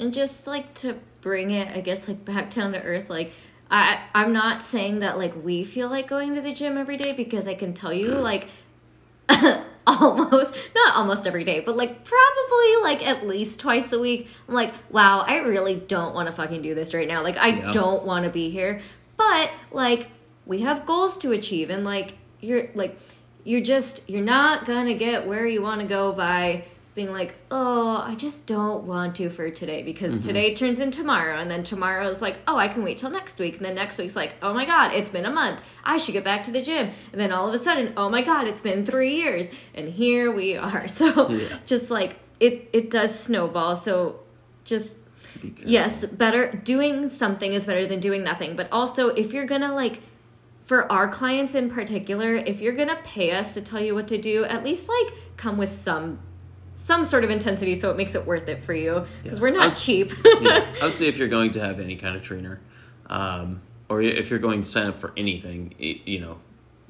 and 0.00 0.12
just 0.12 0.46
like 0.46 0.72
to 0.74 0.98
bring 1.20 1.50
it 1.50 1.68
i 1.76 1.80
guess 1.80 2.08
like 2.08 2.24
back 2.24 2.50
down 2.50 2.72
to 2.72 2.82
earth 2.82 3.08
like 3.10 3.30
i 3.70 4.00
i'm 4.14 4.32
not 4.32 4.62
saying 4.62 4.98
that 5.00 5.18
like 5.18 5.34
we 5.44 5.62
feel 5.62 5.88
like 5.88 6.08
going 6.08 6.34
to 6.34 6.40
the 6.40 6.52
gym 6.52 6.76
every 6.78 6.96
day 6.96 7.12
because 7.12 7.46
i 7.46 7.54
can 7.54 7.72
tell 7.74 7.92
you 7.92 8.08
like 8.08 8.48
almost 9.86 10.54
not 10.74 10.96
almost 10.96 11.26
every 11.26 11.44
day, 11.44 11.60
but 11.60 11.76
like 11.76 12.04
probably 12.04 12.82
like 12.82 13.06
at 13.06 13.26
least 13.26 13.58
twice 13.60 13.92
a 13.92 13.98
week. 13.98 14.28
I'm 14.48 14.54
like, 14.54 14.72
wow, 14.90 15.20
I 15.20 15.38
really 15.38 15.76
don't 15.76 16.14
want 16.14 16.28
to 16.28 16.32
fucking 16.32 16.62
do 16.62 16.74
this 16.74 16.94
right 16.94 17.08
now. 17.08 17.22
Like 17.22 17.36
I 17.36 17.72
don't 17.72 18.04
want 18.04 18.24
to 18.24 18.30
be 18.30 18.50
here. 18.50 18.80
But 19.16 19.50
like 19.70 20.08
we 20.46 20.60
have 20.60 20.86
goals 20.86 21.18
to 21.18 21.32
achieve 21.32 21.70
and 21.70 21.84
like 21.84 22.14
you're 22.40 22.68
like 22.74 22.98
you're 23.44 23.60
just 23.60 24.08
you're 24.08 24.24
not 24.24 24.66
going 24.66 24.86
to 24.86 24.94
get 24.94 25.26
where 25.26 25.46
you 25.46 25.62
want 25.62 25.80
to 25.80 25.86
go 25.86 26.12
by 26.12 26.64
being 26.94 27.10
like, 27.12 27.34
"Oh, 27.50 28.02
I 28.06 28.14
just 28.14 28.46
don't 28.46 28.84
want 28.84 29.16
to 29.16 29.30
for 29.30 29.50
today 29.50 29.82
because 29.82 30.14
mm-hmm. 30.14 30.26
today 30.28 30.54
turns 30.54 30.78
into 30.78 30.98
tomorrow 30.98 31.38
and 31.38 31.50
then 31.50 31.62
tomorrow 31.62 32.06
is 32.08 32.20
like, 32.20 32.38
"Oh, 32.46 32.56
I 32.56 32.68
can 32.68 32.84
wait 32.84 32.98
till 32.98 33.10
next 33.10 33.38
week." 33.38 33.56
And 33.56 33.64
then 33.64 33.74
next 33.74 33.98
week's 33.98 34.16
like, 34.16 34.34
"Oh 34.42 34.52
my 34.52 34.66
god, 34.66 34.92
it's 34.92 35.10
been 35.10 35.24
a 35.24 35.30
month. 35.30 35.60
I 35.84 35.96
should 35.96 36.12
get 36.12 36.24
back 36.24 36.42
to 36.44 36.50
the 36.50 36.62
gym." 36.62 36.90
And 37.12 37.20
then 37.20 37.32
all 37.32 37.48
of 37.48 37.54
a 37.54 37.58
sudden, 37.58 37.94
"Oh 37.96 38.08
my 38.08 38.22
god, 38.22 38.46
it's 38.46 38.60
been 38.60 38.84
3 38.84 39.14
years." 39.14 39.50
And 39.74 39.88
here 39.88 40.30
we 40.30 40.56
are. 40.56 40.86
So 40.92 41.30
Yeah. 41.30 41.58
just 41.64 41.90
like 41.90 42.18
it 42.40 42.68
it 42.72 42.90
does 42.90 43.18
snowball. 43.18 43.74
So 43.76 44.20
just 44.64 44.96
Be 45.40 45.54
yes, 45.64 46.04
better 46.04 46.52
doing 46.52 47.08
something 47.08 47.52
is 47.52 47.64
better 47.64 47.86
than 47.86 48.00
doing 48.00 48.22
nothing. 48.22 48.54
But 48.54 48.68
also 48.70 49.08
if 49.08 49.32
you're 49.32 49.46
going 49.46 49.62
to 49.62 49.72
like 49.72 50.00
for 50.64 50.90
our 50.92 51.08
clients 51.08 51.54
in 51.54 51.68
particular, 51.70 52.34
if 52.34 52.60
you're 52.60 52.74
going 52.74 52.88
to 52.88 53.00
pay 53.02 53.32
us 53.32 53.54
to 53.54 53.60
tell 53.62 53.80
you 53.80 53.94
what 53.94 54.06
to 54.08 54.18
do, 54.18 54.44
at 54.44 54.62
least 54.62 54.88
like 54.88 55.14
come 55.36 55.56
with 55.56 55.70
some 55.70 56.18
some 56.74 57.04
sort 57.04 57.22
of 57.24 57.30
intensity 57.30 57.74
so 57.74 57.90
it 57.90 57.96
makes 57.96 58.14
it 58.14 58.24
worth 58.26 58.48
it 58.48 58.64
for 58.64 58.74
you 58.74 59.06
because 59.22 59.38
Yeah. 59.38 59.42
we're 59.42 59.50
not 59.50 59.66
I'd- 59.68 59.74
cheap. 59.76 60.12
yeah, 60.40 60.74
I 60.82 60.84
would 60.86 60.96
say 60.96 61.06
if 61.08 61.18
you're 61.18 61.28
going 61.28 61.50
to 61.52 61.60
have 61.60 61.80
any 61.80 61.96
kind 61.96 62.16
of 62.16 62.22
trainer, 62.22 62.60
um, 63.08 63.60
or 63.88 64.00
if 64.00 64.30
you're 64.30 64.38
going 64.38 64.62
to 64.62 64.68
sign 64.68 64.86
up 64.86 64.98
for 64.98 65.12
anything, 65.16 65.74
you 65.78 66.20
know, 66.20 66.38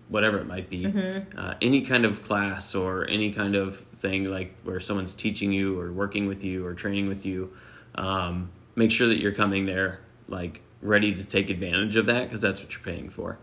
whatever 0.09 0.38
it 0.38 0.47
might 0.47 0.68
be, 0.71 0.83
Mm-hmm. 0.85 1.38
uh, 1.38 1.55
any 1.61 1.83
kind 1.83 2.05
of 2.05 2.23
class 2.23 2.75
or 2.75 3.09
any 3.09 3.33
kind 3.33 3.55
of 3.57 3.79
thing 4.01 4.31
like 4.31 4.55
where 4.62 4.79
someone's 4.79 5.14
teaching 5.14 5.53
you 5.53 5.79
or 5.81 5.90
working 5.92 6.27
with 6.27 6.45
you 6.45 6.64
or 6.66 6.75
training 6.75 7.09
with 7.09 7.25
you, 7.27 7.53
um, 7.97 8.51
make 8.77 8.90
sure 8.90 9.09
that 9.09 9.18
you're 9.18 9.33
coming 9.33 9.64
there 9.66 10.01
like 10.29 10.61
ready 10.81 11.12
to 11.14 11.27
take 11.27 11.51
advantage 11.51 11.97
of 11.97 12.07
that 12.07 12.25
because 12.29 12.40
that's 12.40 12.61
what 12.62 12.73
you're 12.73 12.83
paying 12.83 13.09
for. 13.11 13.38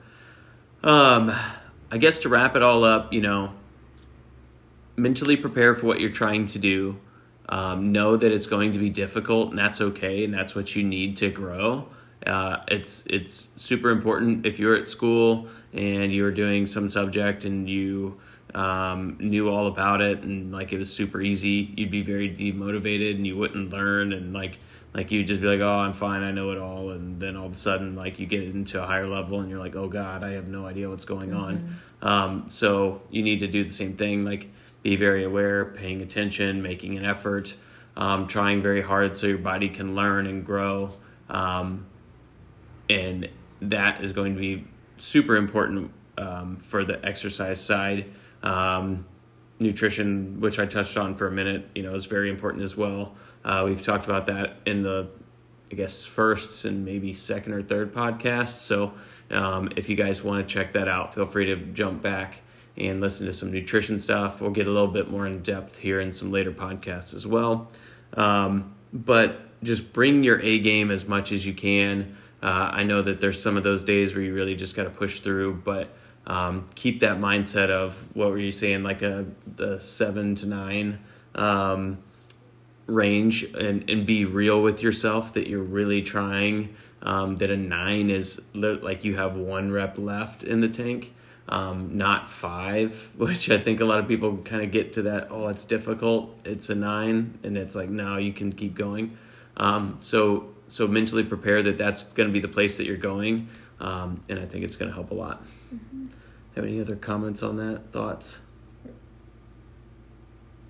Um, 0.83 1.31
I 1.91 1.97
guess 1.97 2.19
to 2.19 2.29
wrap 2.29 2.55
it 2.55 2.61
all 2.61 2.83
up, 2.83 3.11
you 3.13 3.21
know, 3.21 3.53
mentally 4.99 5.37
prepare 5.37 5.75
for 5.75 5.85
what 5.85 5.99
you're 5.99 6.11
trying 6.11 6.45
to 6.47 6.59
do. 6.59 6.99
Um, 7.47 7.91
know 7.91 8.15
that 8.15 8.31
it's 8.31 8.45
going 8.45 8.73
to 8.73 8.79
be 8.79 8.91
difficult, 8.91 9.49
and 9.49 9.57
that's 9.57 9.81
okay, 9.81 10.23
and 10.23 10.31
that's 10.31 10.53
what 10.53 10.75
you 10.75 10.83
need 10.83 11.17
to 11.17 11.31
grow. 11.31 11.87
Uh, 12.25 12.61
it's 12.67 13.03
it's 13.07 13.47
super 13.55 13.91
important 13.91 14.45
if 14.45 14.59
you're 14.59 14.75
at 14.75 14.87
school 14.87 15.47
and 15.73 16.13
you're 16.13 16.31
doing 16.31 16.65
some 16.65 16.89
subject 16.89 17.45
and 17.45 17.69
you 17.69 18.19
um, 18.55 19.15
knew 19.19 19.49
all 19.49 19.67
about 19.67 20.01
it 20.01 20.21
and 20.23 20.51
like 20.51 20.73
it 20.73 20.77
was 20.77 20.91
super 20.91 21.21
easy, 21.21 21.73
you'd 21.77 21.91
be 21.91 22.01
very 22.01 22.29
demotivated 22.29 23.15
and 23.15 23.25
you 23.25 23.37
wouldn't 23.37 23.69
learn 23.69 24.11
and 24.11 24.33
like 24.33 24.59
like 24.93 25.11
you'd 25.11 25.27
just 25.27 25.39
be 25.39 25.47
like, 25.47 25.59
oh, 25.59 25.69
I'm 25.69 25.93
fine, 25.93 26.23
I 26.23 26.31
know 26.31 26.49
it 26.51 26.57
all, 26.57 26.89
and 26.89 27.19
then 27.21 27.37
all 27.37 27.45
of 27.45 27.51
a 27.51 27.55
sudden 27.55 27.95
like 27.95 28.19
you 28.19 28.25
get 28.25 28.43
into 28.43 28.81
a 28.81 28.85
higher 28.85 29.07
level 29.07 29.39
and 29.39 29.49
you're 29.49 29.59
like, 29.59 29.75
oh 29.75 29.87
God, 29.87 30.23
I 30.23 30.31
have 30.31 30.47
no 30.47 30.65
idea 30.65 30.89
what's 30.89 31.05
going 31.05 31.33
on. 31.33 31.77
Um, 32.01 32.49
so 32.49 33.01
you 33.09 33.21
need 33.21 33.39
to 33.39 33.47
do 33.47 33.63
the 33.63 33.71
same 33.71 33.95
thing, 33.95 34.25
like 34.25 34.49
be 34.83 34.95
very 34.95 35.23
aware, 35.23 35.65
paying 35.65 36.01
attention, 36.01 36.61
making 36.61 36.97
an 36.97 37.05
effort, 37.05 37.55
um, 37.97 38.27
trying 38.27 38.61
very 38.61 38.81
hard 38.81 39.15
so 39.15 39.27
your 39.27 39.37
body 39.37 39.69
can 39.69 39.95
learn 39.95 40.25
and 40.25 40.45
grow. 40.45 40.91
Um, 41.29 41.85
and 42.89 43.29
that 43.61 44.01
is 44.01 44.13
going 44.13 44.35
to 44.35 44.39
be 44.39 44.65
super 44.97 45.35
important 45.35 45.91
um, 46.17 46.57
for 46.57 46.83
the 46.83 47.03
exercise 47.05 47.63
side. 47.63 48.05
Um, 48.41 49.05
nutrition, 49.59 50.39
which 50.39 50.59
I 50.59 50.65
touched 50.65 50.97
on 50.97 51.15
for 51.15 51.27
a 51.27 51.31
minute, 51.31 51.67
you 51.75 51.83
know, 51.83 51.91
is 51.91 52.05
very 52.05 52.29
important 52.29 52.63
as 52.63 52.77
well. 52.77 53.15
Uh, 53.43 53.63
we've 53.65 53.81
talked 53.81 54.05
about 54.05 54.25
that 54.27 54.57
in 54.65 54.83
the, 54.83 55.09
I 55.71 55.75
guess, 55.75 56.05
first 56.05 56.65
and 56.65 56.85
maybe 56.85 57.13
second 57.13 57.53
or 57.53 57.61
third 57.61 57.93
podcast. 57.93 58.49
So 58.49 58.93
um, 59.29 59.69
if 59.75 59.89
you 59.89 59.95
guys 59.95 60.23
want 60.23 60.47
to 60.47 60.53
check 60.53 60.73
that 60.73 60.87
out, 60.87 61.13
feel 61.13 61.25
free 61.25 61.45
to 61.47 61.57
jump 61.57 62.01
back 62.01 62.41
and 62.77 63.01
listen 63.01 63.25
to 63.25 63.33
some 63.33 63.51
nutrition 63.51 63.99
stuff. 63.99 64.41
We'll 64.41 64.51
get 64.51 64.67
a 64.67 64.71
little 64.71 64.87
bit 64.87 65.09
more 65.09 65.27
in 65.27 65.41
depth 65.41 65.77
here 65.77 65.99
in 65.99 66.11
some 66.11 66.31
later 66.31 66.51
podcasts 66.51 67.13
as 67.13 67.27
well. 67.27 67.69
Um, 68.13 68.73
but 68.93 69.41
just 69.63 69.93
bring 69.93 70.23
your 70.23 70.39
A 70.41 70.59
game 70.59 70.91
as 70.91 71.07
much 71.07 71.31
as 71.31 71.45
you 71.45 71.53
can. 71.53 72.15
Uh, 72.41 72.69
I 72.73 72.83
know 72.83 73.01
that 73.01 73.19
there's 73.19 73.41
some 73.41 73.57
of 73.57 73.63
those 73.63 73.83
days 73.83 74.13
where 74.13 74.23
you 74.23 74.33
really 74.33 74.55
just 74.55 74.75
got 74.75 74.83
to 74.83 74.89
push 74.89 75.19
through, 75.19 75.61
but 75.65 75.89
um, 76.25 76.67
keep 76.75 77.01
that 77.01 77.17
mindset 77.17 77.69
of 77.69 78.15
what 78.15 78.29
were 78.29 78.37
you 78.37 78.51
saying, 78.51 78.83
like 78.83 79.01
a 79.01 79.25
the 79.55 79.79
seven 79.79 80.35
to 80.35 80.45
nine 80.45 80.99
um, 81.35 81.97
range, 82.85 83.43
and 83.43 83.89
and 83.89 84.05
be 84.05 84.25
real 84.25 84.61
with 84.61 84.81
yourself 84.81 85.33
that 85.33 85.47
you're 85.47 85.61
really 85.63 86.01
trying. 86.01 86.75
Um, 87.01 87.37
that 87.37 87.49
a 87.49 87.55
nine 87.55 88.09
is 88.09 88.41
like 88.53 89.05
you 89.05 89.15
have 89.15 89.37
one 89.37 89.71
rep 89.71 89.97
left 89.97 90.43
in 90.43 90.59
the 90.59 90.67
tank, 90.67 91.13
um, 91.49 91.97
not 91.97 92.29
five, 92.29 93.11
which 93.17 93.49
I 93.49 93.57
think 93.57 93.81
a 93.81 93.85
lot 93.85 93.99
of 93.99 94.07
people 94.07 94.37
kind 94.37 94.63
of 94.63 94.71
get 94.71 94.93
to 94.93 95.01
that. 95.03 95.27
Oh, 95.29 95.47
it's 95.47 95.65
difficult. 95.65 96.39
It's 96.45 96.69
a 96.69 96.75
nine, 96.75 97.37
and 97.43 97.57
it's 97.57 97.75
like 97.75 97.89
now 97.89 98.17
you 98.17 98.31
can 98.31 98.53
keep 98.53 98.75
going. 98.75 99.17
Um, 99.57 99.97
so 99.99 100.49
so 100.67 100.87
mentally 100.87 101.23
prepare 101.23 101.61
that 101.63 101.77
that's 101.77 102.03
going 102.03 102.29
to 102.29 102.33
be 102.33 102.39
the 102.39 102.47
place 102.47 102.77
that 102.77 102.85
you're 102.85 102.95
going, 102.95 103.49
um, 103.79 104.21
and 104.29 104.39
I 104.39 104.45
think 104.45 104.63
it's 104.63 104.75
going 104.75 104.89
to 104.89 104.95
help 104.95 105.11
a 105.11 105.15
lot. 105.15 105.43
Have 106.55 106.65
any 106.65 106.79
other 106.79 106.95
comments 106.95 107.43
on 107.43 107.57
that? 107.57 107.91
Thoughts? 107.91 108.39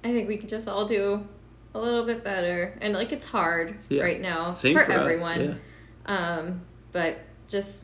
I 0.04 0.13
think 0.13 0.28
we 0.28 0.38
could 0.38 0.50
just 0.50 0.68
all 0.68 0.86
do 0.86 1.28
a 1.74 1.80
little 1.80 2.06
bit 2.06 2.24
better. 2.24 2.78
And 2.82 2.94
like 2.94 3.12
it's 3.12 3.26
hard 3.26 3.78
Yeah. 3.89 4.04
right 4.04 4.22
now 4.22 4.52
Same 4.52 4.74
for, 4.76 4.84
for 4.84 4.92
everyone. 4.92 5.60
Um, 6.06 6.62
but 6.92 7.20
just 7.48 7.84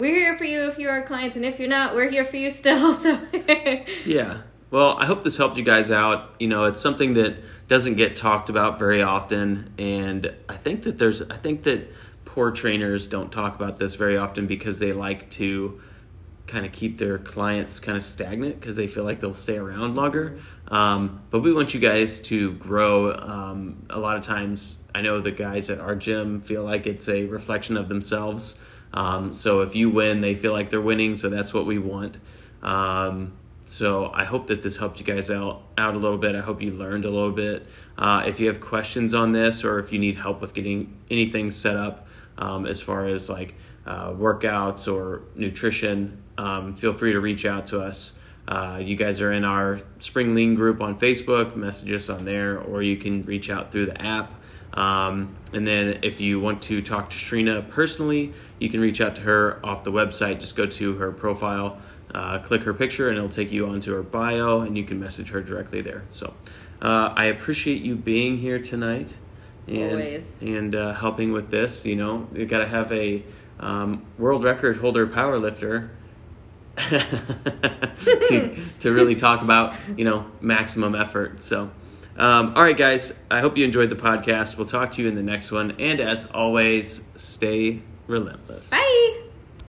we're 0.00 0.14
here 0.14 0.36
for 0.36 0.44
you 0.44 0.66
if 0.68 0.78
you're 0.78 0.90
our 0.90 1.02
clients, 1.02 1.36
and 1.36 1.44
if 1.44 1.60
you're 1.60 1.68
not, 1.68 1.94
we're 1.94 2.10
here 2.10 2.24
for 2.24 2.36
you 2.36 2.50
still. 2.50 2.94
So 3.00 3.20
Yeah. 4.04 4.38
Well, 4.70 4.96
I 4.98 5.04
hope 5.04 5.24
this 5.24 5.36
helped 5.36 5.56
you 5.56 5.64
guys 5.64 5.90
out. 5.90 6.34
You 6.38 6.48
know, 6.48 6.64
it's 6.64 6.80
something 6.80 7.14
that 7.14 7.36
doesn't 7.68 7.94
get 7.94 8.16
talked 8.16 8.48
about 8.48 8.78
very 8.78 9.02
often, 9.02 9.72
and 9.78 10.32
I 10.48 10.56
think 10.56 10.82
that 10.84 10.98
there's, 10.98 11.22
I 11.22 11.36
think 11.36 11.64
that 11.64 11.88
poor 12.24 12.50
trainers 12.50 13.08
don't 13.08 13.30
talk 13.30 13.56
about 13.56 13.78
this 13.78 13.96
very 13.96 14.16
often 14.16 14.46
because 14.46 14.78
they 14.78 14.92
like 14.92 15.28
to 15.30 15.80
kind 16.46 16.66
of 16.66 16.72
keep 16.72 16.98
their 16.98 17.18
clients 17.18 17.78
kind 17.78 17.96
of 17.96 18.02
stagnant 18.02 18.58
because 18.58 18.76
they 18.76 18.86
feel 18.86 19.04
like 19.04 19.20
they'll 19.20 19.34
stay 19.34 19.56
around 19.56 19.94
longer. 19.94 20.38
Um, 20.68 21.22
but 21.30 21.40
we 21.40 21.52
want 21.52 21.74
you 21.74 21.80
guys 21.80 22.20
to 22.22 22.52
grow. 22.54 23.12
Um, 23.12 23.86
a 23.90 23.98
lot 23.98 24.16
of 24.16 24.24
times, 24.24 24.78
I 24.94 25.02
know 25.02 25.20
the 25.20 25.30
guys 25.30 25.70
at 25.70 25.80
our 25.80 25.94
gym 25.94 26.40
feel 26.40 26.64
like 26.64 26.86
it's 26.86 27.08
a 27.08 27.24
reflection 27.26 27.76
of 27.76 27.88
themselves. 27.88 28.56
Um, 28.92 29.34
so 29.34 29.60
if 29.60 29.76
you 29.76 29.90
win, 29.90 30.20
they 30.20 30.34
feel 30.34 30.52
like 30.52 30.70
they're 30.70 30.80
winning. 30.80 31.14
So 31.14 31.28
that's 31.28 31.54
what 31.54 31.66
we 31.66 31.78
want. 31.78 32.18
Um, 32.62 33.32
so 33.70 34.10
I 34.12 34.24
hope 34.24 34.48
that 34.48 34.64
this 34.64 34.76
helped 34.76 34.98
you 34.98 35.06
guys 35.06 35.30
out 35.30 35.62
out 35.78 35.94
a 35.94 35.98
little 35.98 36.18
bit. 36.18 36.34
I 36.34 36.40
hope 36.40 36.60
you 36.60 36.72
learned 36.72 37.04
a 37.04 37.10
little 37.10 37.30
bit. 37.30 37.68
Uh, 37.96 38.24
if 38.26 38.40
you 38.40 38.48
have 38.48 38.60
questions 38.60 39.14
on 39.14 39.30
this, 39.30 39.64
or 39.64 39.78
if 39.78 39.92
you 39.92 39.98
need 40.00 40.16
help 40.16 40.40
with 40.40 40.54
getting 40.54 40.98
anything 41.08 41.52
set 41.52 41.76
up, 41.76 42.08
um, 42.36 42.66
as 42.66 42.80
far 42.80 43.06
as 43.06 43.30
like 43.30 43.54
uh, 43.86 44.10
workouts 44.10 44.92
or 44.92 45.22
nutrition, 45.36 46.20
um, 46.36 46.74
feel 46.74 46.92
free 46.92 47.12
to 47.12 47.20
reach 47.20 47.46
out 47.46 47.66
to 47.66 47.80
us. 47.80 48.12
Uh, 48.48 48.80
you 48.82 48.96
guys 48.96 49.20
are 49.20 49.32
in 49.32 49.44
our 49.44 49.80
Spring 50.00 50.34
Lean 50.34 50.56
group 50.56 50.80
on 50.80 50.98
Facebook. 50.98 51.54
Message 51.54 51.92
us 51.92 52.08
on 52.08 52.24
there, 52.24 52.58
or 52.58 52.82
you 52.82 52.96
can 52.96 53.22
reach 53.24 53.50
out 53.50 53.70
through 53.70 53.86
the 53.86 54.02
app. 54.02 54.34
Um, 54.74 55.36
and 55.52 55.66
then 55.66 55.98
if 56.02 56.20
you 56.20 56.40
want 56.40 56.62
to 56.62 56.80
talk 56.80 57.10
to 57.10 57.16
Shrina 57.16 57.68
personally, 57.70 58.32
you 58.58 58.68
can 58.68 58.80
reach 58.80 59.00
out 59.00 59.16
to 59.16 59.22
her 59.22 59.60
off 59.64 59.84
the 59.84 59.92
website. 59.92 60.40
Just 60.40 60.56
go 60.56 60.66
to 60.66 60.94
her 60.94 61.10
profile, 61.10 61.78
uh, 62.14 62.38
click 62.38 62.62
her 62.62 62.74
picture, 62.74 63.08
and 63.08 63.16
it'll 63.16 63.28
take 63.28 63.50
you 63.50 63.66
onto 63.66 63.92
her 63.94 64.02
bio, 64.02 64.60
and 64.60 64.76
you 64.76 64.84
can 64.84 65.00
message 65.00 65.30
her 65.30 65.40
directly 65.40 65.80
there. 65.80 66.04
So 66.10 66.34
uh, 66.82 67.12
I 67.16 67.26
appreciate 67.26 67.82
you 67.82 67.96
being 67.96 68.38
here 68.38 68.60
tonight 68.60 69.12
and 69.66 69.92
Always. 69.92 70.36
and 70.40 70.74
uh, 70.74 70.94
helping 70.94 71.32
with 71.32 71.50
this. 71.50 71.84
You 71.84 71.96
know, 71.96 72.28
you 72.32 72.46
got 72.46 72.58
to 72.58 72.66
have 72.66 72.90
a 72.92 73.22
um, 73.58 74.04
world 74.18 74.44
record 74.44 74.76
holder 74.76 75.06
power 75.06 75.38
lifter 75.38 75.90
to 76.76 78.56
to 78.78 78.92
really 78.92 79.16
talk 79.16 79.42
about 79.42 79.74
you 79.96 80.04
know 80.04 80.30
maximum 80.40 80.94
effort. 80.94 81.42
So. 81.42 81.70
Um, 82.20 82.52
all 82.54 82.62
right, 82.62 82.76
guys. 82.76 83.14
I 83.30 83.40
hope 83.40 83.56
you 83.56 83.64
enjoyed 83.64 83.88
the 83.88 83.96
podcast. 83.96 84.58
We'll 84.58 84.66
talk 84.66 84.92
to 84.92 85.02
you 85.02 85.08
in 85.08 85.14
the 85.14 85.22
next 85.22 85.50
one. 85.50 85.70
And 85.78 86.00
as 86.00 86.26
always, 86.26 87.00
stay 87.16 87.80
relentless. 88.06 88.68
bye. 88.68 89.22